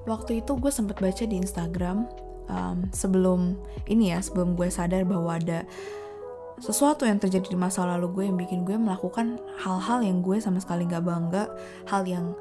Waktu 0.07 0.43
itu 0.43 0.59
gue 0.59 0.71
sempat 0.71 0.99
baca 0.99 1.25
di 1.27 1.39
Instagram 1.39 2.07
um, 2.51 2.91
sebelum 2.91 3.59
ini 3.87 4.11
ya, 4.15 4.19
sebelum 4.23 4.59
gue 4.59 4.71
sadar 4.71 5.07
bahwa 5.07 5.39
ada 5.39 5.63
sesuatu 6.57 7.05
yang 7.05 7.21
terjadi 7.21 7.53
di 7.53 7.59
masa 7.59 7.85
lalu 7.85 8.11
gue 8.11 8.25
yang 8.27 8.39
bikin 8.41 8.65
gue 8.65 8.75
melakukan 8.81 9.37
hal-hal 9.61 10.01
yang 10.01 10.25
gue 10.25 10.41
sama 10.43 10.59
sekali 10.59 10.89
gak 10.89 11.05
bangga, 11.05 11.47
hal 11.87 12.03
yang 12.09 12.35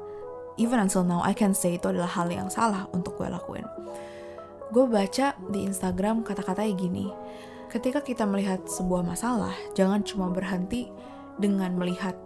even 0.56 0.80
until 0.80 1.04
now 1.04 1.20
I 1.20 1.36
can 1.36 1.52
say 1.52 1.76
itu 1.76 1.92
adalah 1.92 2.08
hal 2.10 2.32
yang 2.32 2.48
salah 2.48 2.88
untuk 2.90 3.18
gue 3.20 3.28
lakuin. 3.28 3.66
Gue 4.74 4.88
baca 4.90 5.36
di 5.52 5.62
Instagram 5.62 6.26
kata-katanya 6.26 6.72
gini, 6.74 7.06
ketika 7.70 8.02
kita 8.02 8.24
melihat 8.24 8.64
sebuah 8.66 9.02
masalah, 9.02 9.54
jangan 9.74 10.02
cuma 10.02 10.30
berhenti 10.30 10.90
dengan 11.36 11.74
melihat 11.76 12.16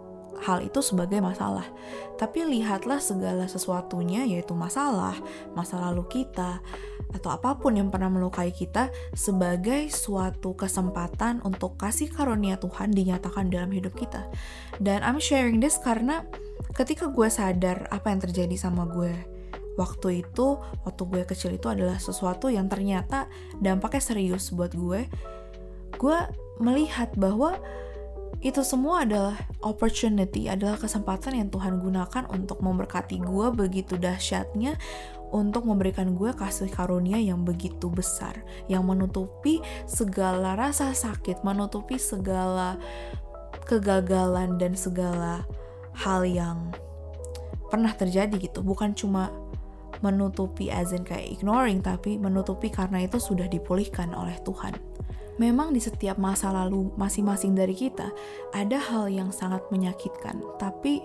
hal 0.41 0.65
itu 0.65 0.81
sebagai 0.81 1.21
masalah, 1.21 1.69
tapi 2.17 2.41
lihatlah 2.41 2.97
segala 2.97 3.45
sesuatunya, 3.45 4.25
yaitu 4.25 4.57
masalah, 4.57 5.13
masa 5.53 5.77
lalu 5.77 6.01
kita, 6.09 6.59
atau 7.13 7.29
apa 7.29 7.61
pun 7.61 7.77
yang 7.77 7.93
pernah 7.93 8.09
melukai 8.09 8.49
kita, 8.49 8.89
sebagai 9.13 9.93
suatu 9.93 10.57
kesempatan 10.57 11.45
untuk 11.45 11.77
kasih 11.77 12.09
karunia 12.09 12.57
Tuhan 12.57 12.89
dinyatakan 12.89 13.53
dalam 13.53 13.69
hidup 13.69 13.93
kita. 13.93 14.25
Dan 14.81 15.05
I'm 15.05 15.21
sharing 15.21 15.61
this 15.61 15.77
karena 15.77 16.25
ketika 16.73 17.11
gue 17.11 17.29
sadar 17.29 17.85
apa 17.93 18.09
yang 18.09 18.23
terjadi 18.23 18.55
sama 18.57 18.89
gue 18.89 19.13
waktu 19.79 20.25
itu, 20.25 20.59
waktu 20.83 21.01
gue 21.07 21.23
kecil 21.27 21.55
itu 21.55 21.67
adalah 21.71 21.99
sesuatu 21.99 22.51
yang 22.51 22.67
ternyata 22.67 23.31
dampaknya 23.59 24.03
serius 24.03 24.51
buat 24.51 24.75
gue, 24.75 25.07
gue 25.95 26.17
melihat 26.59 27.13
bahwa 27.15 27.59
itu 28.41 28.65
semua 28.65 29.05
adalah 29.05 29.37
opportunity, 29.61 30.49
adalah 30.49 30.73
kesempatan 30.73 31.37
yang 31.37 31.49
Tuhan 31.53 31.77
gunakan 31.77 32.25
untuk 32.33 32.65
memberkati 32.65 33.21
gue 33.21 33.47
begitu 33.53 34.01
dahsyatnya 34.01 34.81
untuk 35.31 35.63
memberikan 35.69 36.17
gue 36.17 36.33
kasih 36.33 36.67
karunia 36.67 37.21
yang 37.21 37.45
begitu 37.45 37.87
besar, 37.87 38.41
yang 38.65 38.83
menutupi 38.83 39.61
segala 39.85 40.57
rasa 40.57 40.91
sakit, 40.91 41.45
menutupi 41.45 42.01
segala 42.01 42.81
kegagalan 43.69 44.57
dan 44.57 44.73
segala 44.75 45.45
hal 45.95 46.25
yang 46.25 46.73
pernah 47.71 47.95
terjadi 47.95 48.35
gitu. 48.41 48.59
Bukan 48.65 48.97
cuma 48.97 49.31
menutupi 50.01 50.69
as 50.73 50.93
in 50.93 51.05
kayak 51.05 51.29
ignoring, 51.39 51.81
tapi 51.81 52.17
menutupi 52.17 52.69
karena 52.69 53.05
itu 53.05 53.17
sudah 53.17 53.45
dipulihkan 53.49 54.13
oleh 54.13 54.37
Tuhan. 54.45 54.77
Memang 55.39 55.73
di 55.73 55.81
setiap 55.81 56.21
masa 56.21 56.53
lalu 56.53 56.93
masing-masing 56.99 57.57
dari 57.57 57.73
kita 57.73 58.13
ada 58.53 58.77
hal 58.77 59.09
yang 59.09 59.33
sangat 59.33 59.65
menyakitkan, 59.73 60.37
tapi 60.61 61.01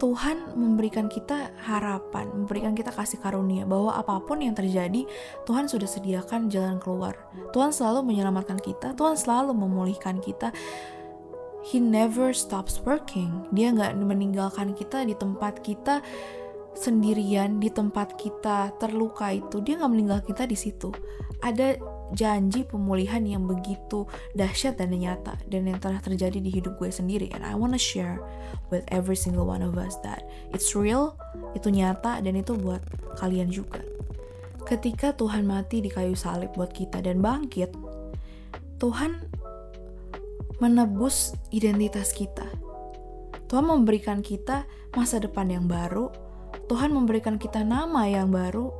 Tuhan 0.00 0.56
memberikan 0.56 1.12
kita 1.12 1.52
harapan, 1.60 2.32
memberikan 2.32 2.72
kita 2.72 2.88
kasih 2.88 3.20
karunia 3.20 3.68
bahwa 3.68 3.92
apa 3.92 4.16
pun 4.24 4.40
yang 4.40 4.56
terjadi, 4.56 5.04
Tuhan 5.44 5.68
sudah 5.68 5.84
sediakan 5.84 6.48
jalan 6.48 6.80
keluar. 6.80 7.20
Tuhan 7.52 7.68
selalu 7.68 8.08
menyelamatkan 8.08 8.56
kita, 8.64 8.96
Tuhan 8.96 9.20
selalu 9.20 9.52
memulihkan 9.52 10.24
kita. 10.24 10.56
He 11.60 11.76
never 11.76 12.32
stops 12.32 12.80
working. 12.88 13.44
Dia 13.52 13.76
nggak 13.76 13.92
meninggalkan 14.00 14.72
kita 14.72 15.04
di 15.04 15.12
tempat 15.12 15.60
kita 15.60 16.00
sendirian, 16.76 17.58
di 17.58 17.68
tempat 17.68 18.16
kita 18.16 18.74
terluka 18.78 19.30
itu. 19.34 19.60
Dia 19.60 19.80
nggak 19.80 19.90
meninggalkan 19.90 20.26
kita 20.32 20.44
di 20.48 20.56
situ. 20.56 20.90
Ada 21.40 21.80
janji 22.10 22.66
pemulihan 22.66 23.22
yang 23.22 23.46
begitu 23.46 24.06
dahsyat 24.34 24.78
dan 24.78 24.90
nyata 24.90 25.38
dan 25.46 25.70
yang 25.70 25.78
telah 25.78 26.02
terjadi 26.02 26.42
di 26.42 26.50
hidup 26.50 26.74
gue 26.82 26.90
sendiri 26.90 27.30
and 27.30 27.46
I 27.46 27.54
wanna 27.54 27.78
share 27.78 28.18
with 28.74 28.82
every 28.90 29.14
single 29.14 29.46
one 29.46 29.62
of 29.62 29.78
us 29.78 29.94
that 30.02 30.26
it's 30.50 30.74
real, 30.74 31.14
itu 31.54 31.70
nyata 31.70 32.18
dan 32.22 32.34
itu 32.34 32.58
buat 32.58 32.82
kalian 33.18 33.50
juga. 33.50 33.82
Ketika 34.66 35.16
Tuhan 35.16 35.48
mati 35.48 35.82
di 35.82 35.90
kayu 35.90 36.14
salib 36.14 36.52
buat 36.54 36.70
kita 36.70 37.02
dan 37.02 37.18
bangkit, 37.24 37.72
Tuhan 38.78 39.26
menebus 40.60 41.34
identitas 41.50 42.12
kita. 42.12 42.46
Tuhan 43.50 43.66
memberikan 43.66 44.22
kita 44.22 44.68
masa 44.94 45.18
depan 45.18 45.50
yang 45.50 45.66
baru, 45.66 46.12
Tuhan 46.70 46.94
memberikan 46.94 47.34
kita 47.34 47.66
nama 47.66 48.06
yang 48.06 48.30
baru, 48.30 48.70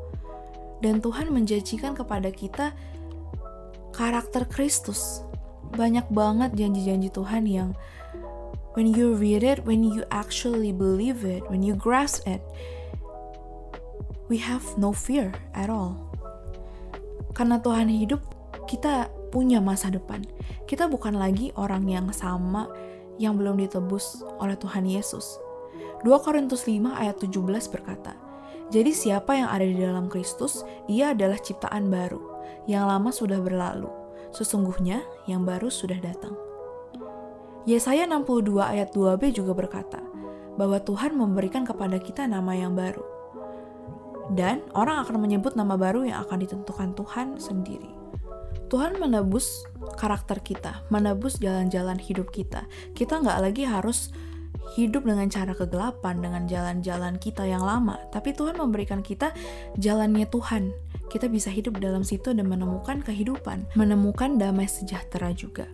dan 0.79 1.03
Tuhan 1.03 1.35
menjanjikan 1.35 1.99
kepada 1.99 2.31
kita 2.31 2.71
karakter 3.91 4.47
Kristus. 4.47 5.27
Banyak 5.75 6.07
banget 6.15 6.55
janji-janji 6.55 7.11
Tuhan 7.11 7.51
yang 7.51 7.75
when 8.79 8.87
you 8.95 9.19
read 9.19 9.43
it, 9.43 9.67
when 9.67 9.83
you 9.83 10.07
actually 10.15 10.71
believe 10.71 11.27
it, 11.27 11.43
when 11.51 11.67
you 11.67 11.75
grasp 11.75 12.23
it, 12.31 12.39
we 14.31 14.39
have 14.39 14.63
no 14.79 14.95
fear 14.95 15.35
at 15.59 15.67
all. 15.67 15.99
Karena 17.35 17.59
Tuhan 17.59 17.91
hidup, 17.91 18.23
kita 18.71 19.11
punya 19.35 19.59
masa 19.59 19.91
depan. 19.91 20.23
Kita 20.71 20.87
bukan 20.87 21.19
lagi 21.19 21.51
orang 21.59 21.91
yang 21.91 22.07
sama 22.15 22.71
yang 23.19 23.35
belum 23.35 23.59
ditebus 23.59 24.23
oleh 24.39 24.55
Tuhan 24.55 24.87
Yesus. 24.87 25.50
2 26.03 26.25
Korintus 26.25 26.65
5 26.65 26.97
ayat 26.97 27.17
17 27.21 27.45
berkata, 27.73 28.17
Jadi 28.71 28.95
siapa 28.95 29.35
yang 29.35 29.51
ada 29.51 29.67
di 29.67 29.77
dalam 29.77 30.07
Kristus, 30.07 30.63
ia 30.87 31.13
adalah 31.13 31.37
ciptaan 31.39 31.91
baru 31.91 32.23
yang 32.71 32.87
lama 32.87 33.11
sudah 33.11 33.43
berlalu. 33.43 33.91
Sesungguhnya 34.31 35.03
yang 35.27 35.43
baru 35.43 35.67
sudah 35.69 35.99
datang. 35.99 36.39
Yesaya 37.67 38.07
62 38.09 38.57
ayat 38.63 38.89
2b 38.95 39.37
juga 39.37 39.53
berkata, 39.53 40.01
bahwa 40.61 40.77
Tuhan 40.77 41.17
memberikan 41.17 41.65
kepada 41.65 41.97
kita 41.97 42.29
nama 42.29 42.53
yang 42.53 42.77
baru. 42.77 43.01
Dan 44.31 44.63
orang 44.77 45.03
akan 45.03 45.19
menyebut 45.19 45.59
nama 45.59 45.75
baru 45.75 46.07
yang 46.07 46.23
akan 46.29 46.39
ditentukan 46.45 46.95
Tuhan 46.95 47.41
sendiri. 47.41 47.91
Tuhan 48.71 49.03
menebus 49.03 49.67
karakter 49.99 50.39
kita, 50.39 50.87
menebus 50.95 51.43
jalan-jalan 51.43 51.99
hidup 51.99 52.31
kita. 52.31 52.71
Kita 52.95 53.19
nggak 53.19 53.39
lagi 53.43 53.67
harus 53.67 54.15
hidup 54.79 55.03
dengan 55.07 55.27
cara 55.27 55.53
kegelapan, 55.53 56.23
dengan 56.23 56.43
jalan-jalan 56.47 57.19
kita 57.19 57.43
yang 57.47 57.65
lama. 57.65 57.99
Tapi 58.15 58.37
Tuhan 58.37 58.57
memberikan 58.59 59.03
kita 59.03 59.35
jalannya 59.77 60.27
Tuhan. 60.31 60.71
Kita 61.11 61.27
bisa 61.27 61.51
hidup 61.51 61.83
dalam 61.83 62.07
situ 62.07 62.31
dan 62.31 62.47
menemukan 62.47 63.03
kehidupan, 63.03 63.67
menemukan 63.75 64.39
damai 64.39 64.71
sejahtera 64.71 65.35
juga. 65.35 65.67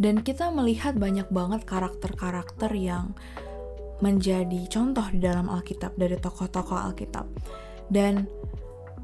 Dan 0.00 0.24
kita 0.24 0.48
melihat 0.48 0.96
banyak 0.96 1.28
banget 1.28 1.68
karakter-karakter 1.68 2.72
yang 2.72 3.12
menjadi 4.00 4.66
contoh 4.66 5.04
di 5.12 5.20
dalam 5.22 5.46
Alkitab 5.52 5.94
dari 6.00 6.16
tokoh-tokoh 6.16 6.74
Alkitab. 6.74 7.28
Dan 7.92 8.26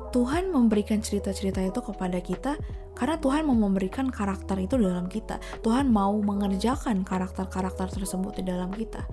Tuhan 0.08 0.48
memberikan 0.48 1.04
cerita-cerita 1.04 1.60
itu 1.60 1.84
kepada 1.84 2.18
kita 2.24 2.56
karena 2.98 3.16
Tuhan 3.22 3.46
mau 3.46 3.54
memberikan 3.54 4.10
karakter 4.10 4.58
itu 4.58 4.74
dalam 4.74 5.06
kita. 5.06 5.38
Tuhan 5.62 5.86
mau 5.86 6.18
mengerjakan 6.18 7.06
karakter-karakter 7.06 7.94
tersebut 7.94 8.42
di 8.42 8.44
dalam 8.50 8.74
kita. 8.74 9.06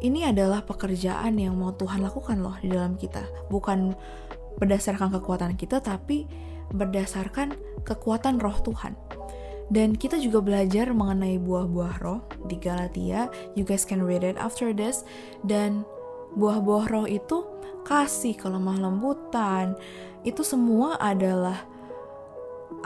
Ini 0.00 0.32
adalah 0.32 0.64
pekerjaan 0.64 1.36
yang 1.36 1.56
mau 1.56 1.76
Tuhan 1.76 2.00
lakukan 2.00 2.40
loh 2.40 2.56
di 2.60 2.72
dalam 2.72 2.96
kita. 2.96 3.20
Bukan 3.52 3.92
berdasarkan 4.56 5.12
kekuatan 5.20 5.56
kita, 5.60 5.84
tapi 5.84 6.24
berdasarkan 6.72 7.52
kekuatan 7.84 8.40
roh 8.40 8.56
Tuhan. 8.64 8.96
Dan 9.66 9.98
kita 9.98 10.16
juga 10.22 10.40
belajar 10.40 10.94
mengenai 10.94 11.36
buah-buah 11.42 11.94
roh 12.00 12.22
di 12.46 12.56
Galatia. 12.56 13.28
You 13.58 13.66
guys 13.66 13.84
can 13.84 14.04
read 14.04 14.22
it 14.22 14.38
after 14.40 14.70
this. 14.70 15.02
Dan 15.42 15.82
buah-buah 16.38 16.86
roh 16.92 17.06
itu 17.08 17.44
kasih, 17.86 18.34
kelemah 18.36 18.82
lembutan, 18.82 19.78
itu 20.26 20.42
semua 20.42 20.98
adalah 20.98 21.66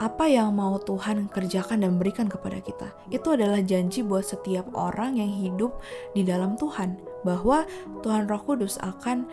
apa 0.01 0.25
yang 0.25 0.57
mau 0.57 0.81
Tuhan 0.81 1.29
kerjakan 1.29 1.85
dan 1.85 2.01
berikan 2.01 2.25
kepada 2.25 2.57
kita. 2.57 2.89
Itu 3.13 3.37
adalah 3.37 3.61
janji 3.61 4.01
buat 4.01 4.25
setiap 4.25 4.69
orang 4.73 5.21
yang 5.21 5.29
hidup 5.29 5.77
di 6.17 6.25
dalam 6.25 6.57
Tuhan, 6.57 6.97
bahwa 7.21 7.69
Tuhan 8.01 8.25
Roh 8.25 8.41
Kudus 8.41 8.81
akan 8.81 9.29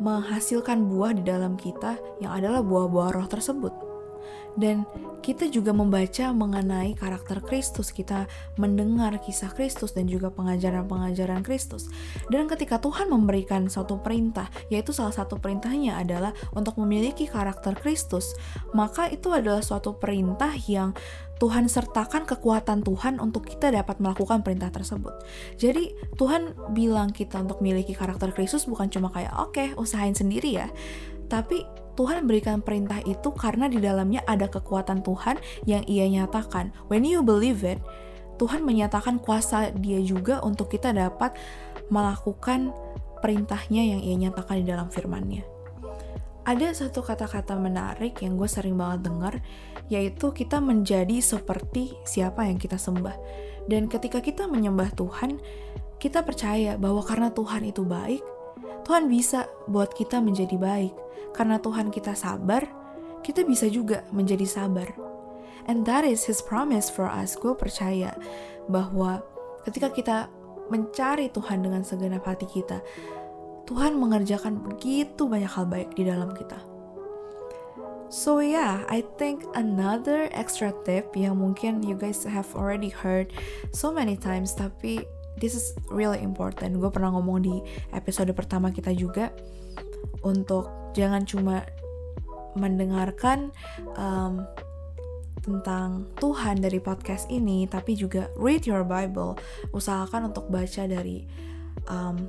menghasilkan 0.00 0.88
buah 0.88 1.12
di 1.12 1.22
dalam 1.26 1.60
kita 1.60 2.00
yang 2.24 2.32
adalah 2.32 2.64
buah-buah 2.64 3.20
roh 3.20 3.28
tersebut 3.28 3.89
dan 4.58 4.88
kita 5.20 5.46
juga 5.46 5.70
membaca 5.70 6.32
mengenai 6.32 6.96
karakter 6.96 7.44
Kristus, 7.44 7.94
kita 7.94 8.26
mendengar 8.56 9.14
kisah 9.20 9.52
Kristus 9.52 9.92
dan 9.94 10.08
juga 10.10 10.32
pengajaran-pengajaran 10.32 11.44
Kristus. 11.46 11.86
Dan 12.32 12.48
ketika 12.50 12.80
Tuhan 12.80 13.12
memberikan 13.12 13.68
suatu 13.70 14.00
perintah, 14.00 14.48
yaitu 14.72 14.90
salah 14.90 15.14
satu 15.14 15.38
perintahnya 15.38 16.00
adalah 16.00 16.34
untuk 16.56 16.80
memiliki 16.82 17.28
karakter 17.28 17.76
Kristus, 17.78 18.34
maka 18.74 19.06
itu 19.12 19.30
adalah 19.30 19.62
suatu 19.62 19.94
perintah 19.94 20.50
yang 20.66 20.96
Tuhan 21.40 21.72
sertakan 21.72 22.28
kekuatan 22.28 22.84
Tuhan 22.84 23.16
untuk 23.16 23.48
kita 23.48 23.72
dapat 23.72 23.96
melakukan 23.96 24.44
perintah 24.44 24.68
tersebut. 24.68 25.24
Jadi 25.56 25.96
Tuhan 26.20 26.52
bilang 26.76 27.16
kita 27.16 27.40
untuk 27.40 27.64
memiliki 27.64 27.96
karakter 27.96 28.36
Kristus 28.36 28.68
bukan 28.68 28.92
cuma 28.92 29.08
kayak 29.08 29.32
oke 29.40 29.56
okay, 29.56 29.68
usahain 29.80 30.12
sendiri 30.12 30.60
ya, 30.60 30.68
tapi 31.32 31.64
Tuhan 31.98 32.24
berikan 32.24 32.62
perintah 32.64 33.02
itu 33.04 33.30
karena 33.34 33.66
di 33.66 33.82
dalamnya 33.82 34.22
ada 34.24 34.46
kekuatan 34.46 35.02
Tuhan 35.02 35.36
yang 35.66 35.82
ia 35.90 36.06
nyatakan. 36.06 36.72
When 36.88 37.04
you 37.04 37.20
believe 37.20 37.66
it, 37.66 37.82
Tuhan 38.40 38.64
menyatakan 38.64 39.20
kuasa 39.20 39.68
dia 39.76 40.00
juga 40.00 40.40
untuk 40.40 40.72
kita 40.72 40.96
dapat 40.96 41.36
melakukan 41.92 42.72
perintahnya 43.20 43.96
yang 43.96 44.00
ia 44.00 44.16
nyatakan 44.16 44.64
di 44.64 44.66
dalam 44.66 44.88
firmannya. 44.88 45.44
Ada 46.48 46.72
satu 46.72 47.04
kata-kata 47.04 47.52
menarik 47.60 48.24
yang 48.24 48.40
gue 48.40 48.48
sering 48.48 48.80
banget 48.80 49.12
dengar, 49.12 49.34
yaitu 49.92 50.32
kita 50.32 50.56
menjadi 50.56 51.20
seperti 51.20 52.00
siapa 52.08 52.48
yang 52.48 52.56
kita 52.56 52.80
sembah. 52.80 53.12
Dan 53.68 53.92
ketika 53.92 54.24
kita 54.24 54.48
menyembah 54.48 54.88
Tuhan, 54.96 55.36
kita 56.00 56.24
percaya 56.24 56.80
bahwa 56.80 57.04
karena 57.04 57.28
Tuhan 57.28 57.68
itu 57.68 57.84
baik, 57.84 58.24
Tuhan 58.84 59.06
bisa 59.10 59.48
buat 59.68 59.92
kita 59.92 60.18
menjadi 60.20 60.56
baik. 60.56 60.94
Karena 61.30 61.62
Tuhan 61.62 61.94
kita 61.94 62.16
sabar, 62.18 62.66
kita 63.22 63.46
bisa 63.46 63.70
juga 63.70 64.02
menjadi 64.10 64.44
sabar. 64.44 64.90
And 65.68 65.86
that 65.86 66.02
is 66.02 66.26
His 66.26 66.42
promise 66.42 66.90
for 66.90 67.06
us. 67.06 67.38
Gue 67.38 67.54
percaya 67.54 68.16
bahwa 68.66 69.22
ketika 69.68 69.92
kita 69.92 70.18
mencari 70.70 71.28
Tuhan 71.30 71.62
dengan 71.62 71.82
segenap 71.86 72.24
hati 72.26 72.48
kita, 72.48 72.80
Tuhan 73.70 73.94
mengerjakan 73.98 74.58
begitu 74.66 75.30
banyak 75.30 75.50
hal 75.50 75.66
baik 75.70 75.94
di 75.94 76.02
dalam 76.02 76.34
kita. 76.34 76.58
So 78.10 78.42
yeah, 78.42 78.82
I 78.90 79.06
think 79.22 79.46
another 79.54 80.26
extra 80.34 80.74
tip 80.82 81.14
yang 81.14 81.38
mungkin 81.38 81.86
you 81.86 81.94
guys 81.94 82.26
have 82.26 82.50
already 82.58 82.90
heard 82.90 83.30
so 83.70 83.94
many 83.94 84.18
times, 84.18 84.50
tapi 84.58 85.06
this 85.40 85.56
is 85.56 85.72
really 85.88 86.20
important. 86.20 86.78
Gue 86.78 86.92
pernah 86.92 87.10
ngomong 87.16 87.42
di 87.42 87.56
episode 87.96 88.30
pertama 88.36 88.70
kita 88.70 88.92
juga 88.92 89.32
untuk 90.20 90.92
jangan 90.92 91.24
cuma 91.24 91.64
mendengarkan 92.54 93.48
um, 93.96 94.44
tentang 95.40 96.04
Tuhan 96.20 96.60
dari 96.60 96.78
podcast 96.78 97.26
ini, 97.32 97.64
tapi 97.64 97.96
juga 97.96 98.28
read 98.36 98.68
your 98.68 98.84
Bible. 98.84 99.40
Usahakan 99.72 100.30
untuk 100.30 100.52
baca 100.52 100.84
dari 100.84 101.24
um, 101.88 102.28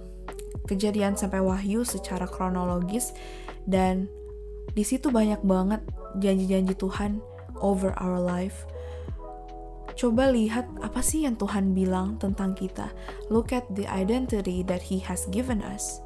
kejadian 0.65 1.19
sampai 1.19 1.43
wahyu 1.43 1.83
secara 1.83 2.23
kronologis 2.23 3.11
dan 3.67 4.07
di 4.71 4.87
situ 4.87 5.11
banyak 5.11 5.43
banget 5.43 5.83
janji-janji 6.23 6.71
Tuhan 6.79 7.19
over 7.59 7.91
our 7.99 8.17
life. 8.17 8.63
Coba 10.01 10.33
lihat 10.33 10.65
apa 10.81 10.97
sih 11.05 11.29
yang 11.29 11.37
Tuhan 11.37 11.77
bilang 11.77 12.17
tentang 12.17 12.57
kita. 12.57 12.89
Look 13.29 13.53
at 13.53 13.69
the 13.77 13.85
identity 13.85 14.65
that 14.65 14.81
He 14.81 14.97
has 15.05 15.29
given 15.29 15.61
us. 15.61 16.01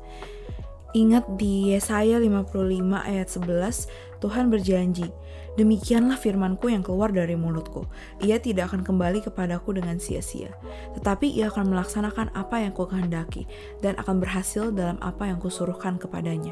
Ingat 0.91 1.39
di 1.39 1.71
Yesaya 1.71 2.19
55 2.19 2.75
ayat 2.91 3.27
11, 3.31 4.19
Tuhan 4.19 4.51
berjanji, 4.51 5.07
Demikianlah 5.55 6.19
firmanku 6.19 6.67
yang 6.67 6.83
keluar 6.83 7.15
dari 7.15 7.39
mulutku. 7.39 7.87
Ia 8.19 8.43
tidak 8.43 8.75
akan 8.75 8.83
kembali 8.83 9.23
kepadaku 9.23 9.79
dengan 9.79 9.95
sia-sia. 9.95 10.51
Tetapi 10.99 11.31
ia 11.31 11.47
akan 11.47 11.71
melaksanakan 11.71 12.35
apa 12.35 12.67
yang 12.67 12.75
kukehendaki 12.75 13.47
dan 13.79 13.95
akan 13.95 14.19
berhasil 14.19 14.75
dalam 14.75 14.99
apa 14.99 15.31
yang 15.31 15.39
kusuruhkan 15.39 15.95
kepadanya. 15.95 16.51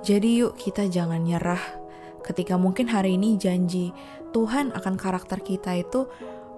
Jadi 0.00 0.40
yuk 0.40 0.56
kita 0.56 0.88
jangan 0.88 1.20
nyerah 1.20 1.60
ketika 2.24 2.56
mungkin 2.56 2.88
hari 2.88 3.20
ini 3.20 3.36
janji 3.36 3.92
Tuhan 4.32 4.72
akan 4.72 4.94
karakter 4.96 5.44
kita 5.44 5.76
itu 5.76 6.08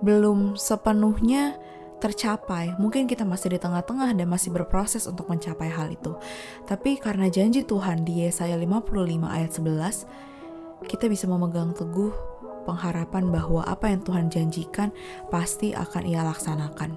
belum 0.04 0.60
sepenuhnya 0.60 1.56
tercapai. 2.04 2.76
Mungkin 2.76 3.08
kita 3.08 3.24
masih 3.24 3.56
di 3.56 3.58
tengah-tengah 3.58 4.12
dan 4.12 4.28
masih 4.28 4.52
berproses 4.52 5.08
untuk 5.08 5.32
mencapai 5.32 5.72
hal 5.72 5.88
itu. 5.88 6.12
Tapi 6.68 7.00
karena 7.00 7.32
janji 7.32 7.64
Tuhan 7.64 8.04
di 8.04 8.28
Yesaya 8.28 8.60
55 8.60 9.24
ayat 9.24 9.50
11, 9.56 10.04
kita 10.84 11.08
bisa 11.08 11.24
memegang 11.24 11.72
teguh 11.72 12.12
pengharapan 12.68 13.32
bahwa 13.32 13.64
apa 13.64 13.88
yang 13.88 14.04
Tuhan 14.04 14.28
janjikan 14.28 14.92
pasti 15.32 15.72
akan 15.72 16.02
ia 16.04 16.20
laksanakan. 16.24 16.96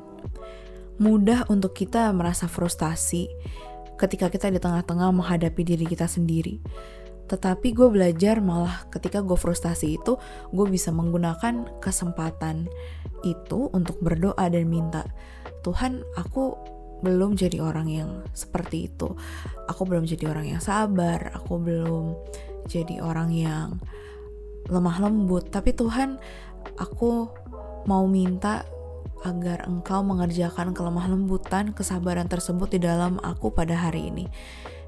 Mudah 0.97 1.47
untuk 1.47 1.77
kita 1.77 2.09
merasa 2.11 2.49
frustasi 2.49 3.29
ketika 4.01 4.27
kita 4.27 4.49
di 4.49 4.57
tengah-tengah 4.57 5.13
menghadapi 5.13 5.61
diri 5.61 5.85
kita 5.85 6.09
sendiri. 6.09 6.59
Tetapi 7.27 7.75
gue 7.75 7.87
belajar 7.91 8.39
malah 8.39 8.87
ketika 8.87 9.19
gue 9.19 9.35
frustasi 9.35 9.99
itu, 9.99 10.15
gue 10.51 10.65
bisa 10.71 10.95
menggunakan 10.95 11.79
kesempatan 11.83 12.71
itu 13.27 13.67
untuk 13.75 13.99
berdoa 13.99 14.47
dan 14.47 14.69
minta, 14.69 15.03
Tuhan 15.65 16.05
aku 16.15 16.55
belum 17.01 17.37
jadi 17.37 17.61
orang 17.61 17.87
yang 17.91 18.09
seperti 18.33 18.89
itu. 18.89 19.13
Aku 19.69 19.85
belum 19.85 20.07
jadi 20.09 20.31
orang 20.33 20.57
yang 20.57 20.61
sabar, 20.63 21.35
aku 21.35 21.61
belum 21.61 22.17
jadi 22.65 23.03
orang 23.03 23.29
yang 23.35 23.77
lemah 24.71 24.97
lembut. 25.03 25.53
Tapi 25.53 25.75
Tuhan, 25.77 26.17
aku 26.79 27.29
mau 27.85 28.03
minta 28.09 28.65
agar 29.25 29.65
Engkau 29.65 30.05
mengerjakan 30.05 30.73
kelemah 30.77 31.09
lembutan, 31.09 31.73
kesabaran 31.73 32.29
tersebut 32.29 32.77
di 32.77 32.79
dalam 32.81 33.17
aku 33.21 33.49
pada 33.53 33.73
hari 33.73 34.13
ini. 34.13 34.25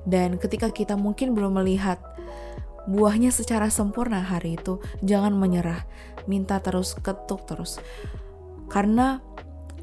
Dan 0.09 0.41
ketika 0.41 0.73
kita 0.73 0.97
mungkin 0.97 1.37
belum 1.37 1.61
melihat 1.61 2.01
buahnya 2.89 3.29
secara 3.29 3.69
sempurna 3.69 4.25
hari 4.25 4.57
itu, 4.57 4.81
jangan 5.05 5.37
menyerah. 5.37 5.85
Minta 6.25 6.57
terus, 6.57 6.97
ketuk 6.97 7.45
terus. 7.45 7.77
Karena 8.69 9.21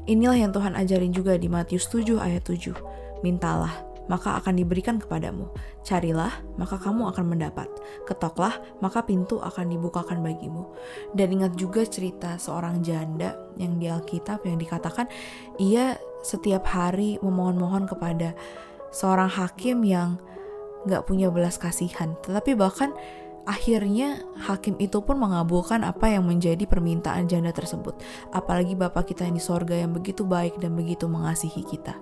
inilah 0.03 0.35
yang 0.35 0.51
Tuhan 0.51 0.75
ajarin 0.75 1.15
juga 1.15 1.39
di 1.39 1.47
Matius 1.47 1.87
7 1.87 2.19
ayat 2.19 2.43
7. 2.43 2.75
Mintalah, 3.23 3.87
maka 4.11 4.39
akan 4.39 4.59
diberikan 4.59 4.99
kepadamu. 4.99 5.51
Carilah, 5.83 6.31
maka 6.55 6.79
kamu 6.79 7.11
akan 7.11 7.25
mendapat. 7.27 7.67
Ketoklah, 8.07 8.55
maka 8.79 9.03
pintu 9.03 9.39
akan 9.43 9.71
dibukakan 9.71 10.23
bagimu. 10.23 10.67
Dan 11.15 11.39
ingat 11.39 11.55
juga 11.59 11.83
cerita 11.83 12.39
seorang 12.39 12.83
janda 12.83 13.35
yang 13.59 13.79
di 13.79 13.87
Alkitab 13.91 14.43
yang 14.47 14.59
dikatakan 14.59 15.07
ia 15.59 15.99
setiap 16.23 16.65
hari 16.67 17.19
memohon-mohon 17.23 17.87
kepada 17.87 18.33
seorang 18.97 19.29
hakim 19.29 19.85
yang 19.85 20.17
gak 20.89 21.05
punya 21.05 21.29
belas 21.29 21.61
kasihan. 21.61 22.17
Tetapi 22.25 22.57
bahkan 22.57 22.97
akhirnya 23.45 24.25
hakim 24.41 24.73
itu 24.81 24.99
pun 25.05 25.21
mengabulkan 25.21 25.85
apa 25.85 26.09
yang 26.09 26.25
menjadi 26.25 26.65
permintaan 26.65 27.29
janda 27.29 27.53
tersebut. 27.53 27.93
Apalagi 28.33 28.73
Bapak 28.73 29.13
kita 29.13 29.29
yang 29.29 29.37
di 29.37 29.43
sorga 29.43 29.77
yang 29.77 29.93
begitu 29.93 30.25
baik 30.25 30.57
dan 30.57 30.73
begitu 30.73 31.05
mengasihi 31.05 31.61
kita. 31.61 31.93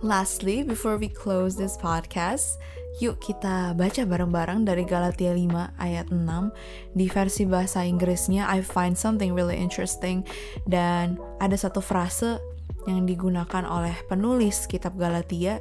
Lastly, 0.00 0.64
before 0.64 0.96
we 0.96 1.12
close 1.12 1.60
this 1.60 1.76
podcast, 1.76 2.56
yuk 3.04 3.20
kita 3.20 3.76
baca 3.76 4.08
bareng-bareng 4.08 4.64
dari 4.64 4.88
Galatia 4.88 5.36
5 5.36 5.76
ayat 5.76 6.08
6 6.08 6.96
di 6.96 7.04
versi 7.04 7.44
bahasa 7.44 7.84
Inggrisnya 7.84 8.48
I 8.48 8.64
find 8.64 8.96
something 8.96 9.36
really 9.36 9.60
interesting 9.60 10.24
dan 10.64 11.20
ada 11.36 11.52
satu 11.52 11.84
frase 11.84 12.40
yang 12.88 13.04
digunakan 13.04 13.60
oleh 13.68 13.92
penulis 14.08 14.64
kitab 14.64 14.96
Galatia 14.96 15.60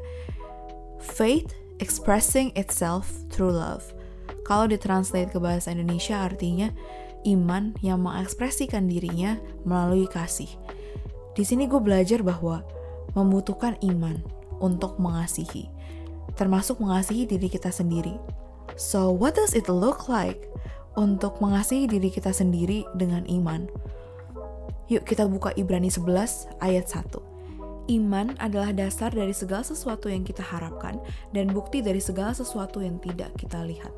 Faith 1.00 1.56
expressing 1.80 2.52
itself 2.60 3.08
through 3.32 3.56
love. 3.56 3.84
Kalau 4.44 4.68
ditranslate 4.68 5.32
ke 5.32 5.40
bahasa 5.40 5.72
Indonesia 5.72 6.20
artinya 6.20 6.70
iman 7.28 7.76
yang 7.84 8.04
mengekspresikan 8.04 8.88
dirinya 8.88 9.40
melalui 9.68 10.08
kasih. 10.08 10.50
Di 11.36 11.44
sini 11.48 11.68
gue 11.72 11.80
belajar 11.80 12.20
bahwa 12.24 12.64
membutuhkan 13.16 13.80
iman 13.84 14.20
untuk 14.60 15.00
mengasihi, 15.00 15.72
termasuk 16.36 16.84
mengasihi 16.84 17.24
diri 17.24 17.48
kita 17.48 17.72
sendiri. 17.72 18.16
So, 18.76 19.12
what 19.12 19.36
does 19.36 19.56
it 19.56 19.68
look 19.68 20.08
like 20.08 20.48
untuk 20.96 21.40
mengasihi 21.40 21.88
diri 21.88 22.12
kita 22.12 22.32
sendiri 22.32 22.88
dengan 22.96 23.28
iman? 23.28 23.68
Yuk 24.90 25.06
kita 25.06 25.30
buka 25.30 25.54
Ibrani 25.54 25.94
11 25.94 26.50
ayat 26.66 26.90
1. 26.90 27.29
Iman 27.90 28.38
adalah 28.38 28.70
dasar 28.70 29.10
dari 29.10 29.34
segala 29.34 29.66
sesuatu 29.66 30.14
yang 30.14 30.22
kita 30.22 30.46
harapkan 30.46 31.02
dan 31.34 31.50
bukti 31.50 31.82
dari 31.82 31.98
segala 31.98 32.38
sesuatu 32.38 32.86
yang 32.86 33.02
tidak 33.02 33.34
kita 33.34 33.66
lihat. 33.66 33.90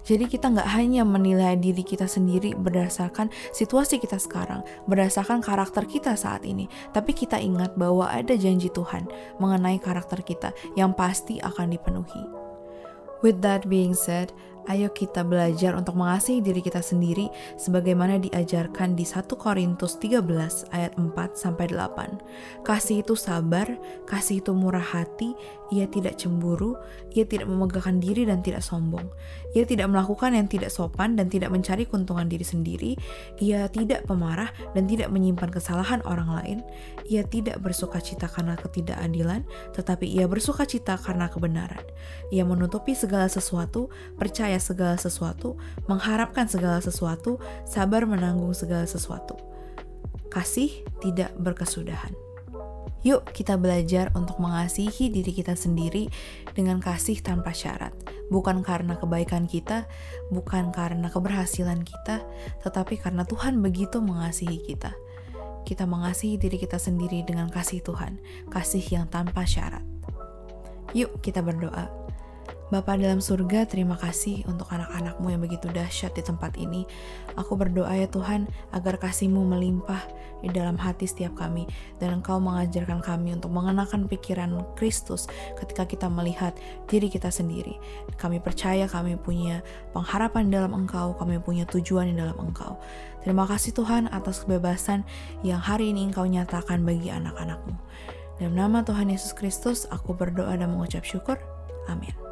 Jadi 0.00 0.24
kita 0.30 0.48
nggak 0.48 0.70
hanya 0.72 1.04
menilai 1.04 1.60
diri 1.60 1.84
kita 1.84 2.08
sendiri 2.08 2.56
berdasarkan 2.56 3.28
situasi 3.52 4.00
kita 4.00 4.16
sekarang, 4.16 4.64
berdasarkan 4.88 5.44
karakter 5.44 5.84
kita 5.84 6.16
saat 6.16 6.46
ini, 6.48 6.72
tapi 6.96 7.12
kita 7.12 7.36
ingat 7.36 7.76
bahwa 7.76 8.08
ada 8.08 8.32
janji 8.32 8.72
Tuhan 8.72 9.04
mengenai 9.36 9.76
karakter 9.76 10.24
kita 10.24 10.56
yang 10.72 10.96
pasti 10.96 11.36
akan 11.44 11.74
dipenuhi. 11.74 12.24
With 13.20 13.44
that 13.44 13.68
being 13.68 13.92
said, 13.92 14.32
Ayo 14.64 14.88
kita 14.96 15.20
belajar 15.20 15.76
untuk 15.76 15.92
mengasihi 16.00 16.40
diri 16.40 16.64
kita 16.64 16.80
sendiri 16.80 17.28
sebagaimana 17.60 18.16
diajarkan 18.16 18.96
di 18.96 19.04
1 19.04 19.28
Korintus 19.36 20.00
13 20.00 20.72
ayat 20.72 20.96
4 20.96 21.12
sampai 21.36 21.68
8. 21.68 22.64
Kasih 22.64 23.04
itu 23.04 23.12
sabar, 23.12 23.68
kasih 24.08 24.40
itu 24.40 24.56
murah 24.56 24.80
hati, 24.80 25.36
ia 25.68 25.84
tidak 25.84 26.16
cemburu, 26.16 26.80
ia 27.12 27.28
tidak 27.28 27.48
memegahkan 27.50 28.00
diri 28.00 28.24
dan 28.24 28.40
tidak 28.40 28.64
sombong. 28.64 29.04
Ia 29.52 29.68
tidak 29.68 29.92
melakukan 29.92 30.32
yang 30.32 30.48
tidak 30.48 30.72
sopan 30.72 31.12
dan 31.16 31.28
tidak 31.28 31.52
mencari 31.52 31.84
keuntungan 31.84 32.24
diri 32.24 32.46
sendiri. 32.46 32.92
Ia 33.44 33.68
tidak 33.68 34.08
pemarah 34.08 34.48
dan 34.72 34.88
tidak 34.88 35.12
menyimpan 35.12 35.52
kesalahan 35.52 36.00
orang 36.08 36.30
lain. 36.40 36.58
Ia 37.08 37.26
tidak 37.28 37.60
bersuka 37.60 38.00
cita 38.00 38.32
karena 38.32 38.56
ketidakadilan, 38.56 39.44
tetapi 39.76 40.08
ia 40.08 40.24
bersuka 40.24 40.64
cita 40.64 40.96
karena 40.96 41.28
kebenaran. 41.28 41.84
Ia 42.32 42.48
menutupi 42.48 42.96
segala 42.96 43.28
sesuatu, 43.28 43.88
percaya 44.16 44.53
percaya 44.54 44.62
segala 44.62 44.96
sesuatu, 44.98 45.58
mengharapkan 45.90 46.46
segala 46.46 46.78
sesuatu, 46.78 47.42
sabar 47.66 48.06
menanggung 48.06 48.54
segala 48.54 48.86
sesuatu. 48.86 49.34
Kasih 50.30 50.86
tidak 51.02 51.34
berkesudahan. 51.38 52.14
Yuk 53.04 53.34
kita 53.36 53.60
belajar 53.60 54.14
untuk 54.16 54.40
mengasihi 54.40 55.12
diri 55.12 55.28
kita 55.34 55.58
sendiri 55.58 56.08
dengan 56.56 56.80
kasih 56.80 57.20
tanpa 57.20 57.52
syarat. 57.52 57.92
Bukan 58.32 58.64
karena 58.64 58.96
kebaikan 58.96 59.44
kita, 59.44 59.84
bukan 60.32 60.72
karena 60.72 61.12
keberhasilan 61.12 61.84
kita, 61.84 62.24
tetapi 62.64 62.96
karena 62.96 63.26
Tuhan 63.26 63.60
begitu 63.60 64.00
mengasihi 64.00 64.62
kita. 64.64 64.94
Kita 65.68 65.84
mengasihi 65.84 66.38
diri 66.40 66.56
kita 66.56 66.80
sendiri 66.80 67.26
dengan 67.26 67.50
kasih 67.52 67.84
Tuhan, 67.84 68.22
kasih 68.48 68.84
yang 68.88 69.10
tanpa 69.10 69.44
syarat. 69.44 69.84
Yuk 70.96 71.20
kita 71.20 71.42
berdoa. 71.44 71.90
Bapa 72.72 72.96
dalam 72.96 73.20
surga, 73.20 73.68
terima 73.68 73.92
kasih 74.00 74.40
untuk 74.48 74.72
anak-anakmu 74.72 75.28
yang 75.28 75.44
begitu 75.44 75.68
dahsyat 75.68 76.16
di 76.16 76.24
tempat 76.24 76.56
ini. 76.56 76.88
Aku 77.36 77.60
berdoa 77.60 77.92
ya 77.92 78.08
Tuhan, 78.08 78.48
agar 78.72 78.96
kasih-Mu 78.96 79.44
melimpah 79.44 80.00
di 80.40 80.48
dalam 80.48 80.80
hati 80.80 81.04
setiap 81.04 81.36
kami, 81.36 81.68
dan 82.00 82.24
Engkau 82.24 82.40
mengajarkan 82.40 83.04
kami 83.04 83.36
untuk 83.36 83.52
mengenakan 83.52 84.08
pikiran 84.08 84.64
Kristus 84.80 85.28
ketika 85.60 85.84
kita 85.84 86.08
melihat 86.08 86.56
diri 86.88 87.12
kita 87.12 87.28
sendiri. 87.28 87.76
Kami 88.16 88.40
percaya 88.40 88.88
kami 88.88 89.20
punya 89.20 89.60
pengharapan 89.92 90.48
dalam 90.48 90.72
Engkau, 90.72 91.20
kami 91.20 91.36
punya 91.44 91.68
tujuan 91.68 92.08
di 92.08 92.16
dalam 92.16 92.40
Engkau. 92.40 92.80
Terima 93.20 93.44
kasih 93.44 93.76
Tuhan 93.76 94.08
atas 94.08 94.40
kebebasan 94.40 95.04
yang 95.44 95.60
hari 95.60 95.92
ini 95.92 96.08
Engkau 96.08 96.24
nyatakan 96.24 96.80
bagi 96.80 97.12
anak-anakmu. 97.12 97.76
Dalam 98.40 98.56
nama 98.56 98.80
Tuhan 98.80 99.12
Yesus 99.12 99.36
Kristus, 99.36 99.84
aku 99.92 100.16
berdoa 100.16 100.56
dan 100.56 100.72
mengucap 100.72 101.04
syukur. 101.04 101.36
Amin. 101.92 102.23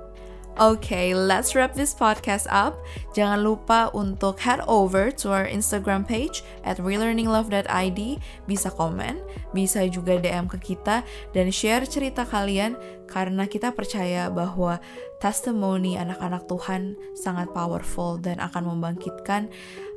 Okay, 0.61 1.17
let's 1.17 1.57
wrap 1.57 1.73
this 1.73 1.97
podcast 1.97 2.45
up. 2.53 2.77
Jangan 3.17 3.41
lupa 3.41 3.89
untuk 3.97 4.37
head 4.37 4.61
over 4.69 5.09
to 5.09 5.33
our 5.33 5.49
Instagram 5.49 6.05
page 6.05 6.45
at 6.61 6.77
relearninglove.id. 6.77 8.01
Bisa 8.45 8.69
komen, 8.77 9.25
bisa 9.57 9.89
juga 9.89 10.21
DM 10.21 10.53
ke 10.53 10.61
kita 10.61 11.09
dan 11.33 11.49
share 11.49 11.89
cerita 11.89 12.29
kalian 12.29 12.77
karena 13.09 13.49
kita 13.49 13.73
percaya 13.73 14.29
bahwa 14.29 14.77
testimoni 15.25 15.97
anak-anak 15.97 16.45
Tuhan 16.45 17.01
sangat 17.17 17.49
powerful 17.57 18.21
dan 18.21 18.37
akan 18.37 18.77
membangkitkan 18.77 19.49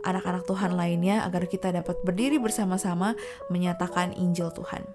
anak-anak 0.07 0.47
Tuhan 0.47 0.79
lainnya 0.79 1.27
agar 1.27 1.51
kita 1.51 1.75
dapat 1.75 1.99
berdiri 2.07 2.39
bersama-sama 2.39 3.11
menyatakan 3.51 4.15
Injil 4.15 4.55
Tuhan. 4.55 4.87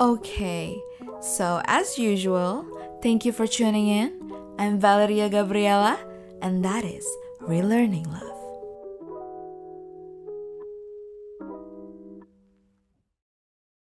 Okay, 0.00 0.80
so 1.20 1.60
as 1.68 2.00
usual, 2.00 2.64
thank 3.04 3.28
you 3.28 3.36
for 3.36 3.44
tuning 3.44 3.92
in. 3.92 4.16
I'm 4.58 4.80
Valeria 4.80 5.28
Gabriela, 5.28 5.98
and 6.40 6.64
that 6.64 6.82
is 6.82 7.06
Relearning 7.42 8.06
Love. 8.10 8.25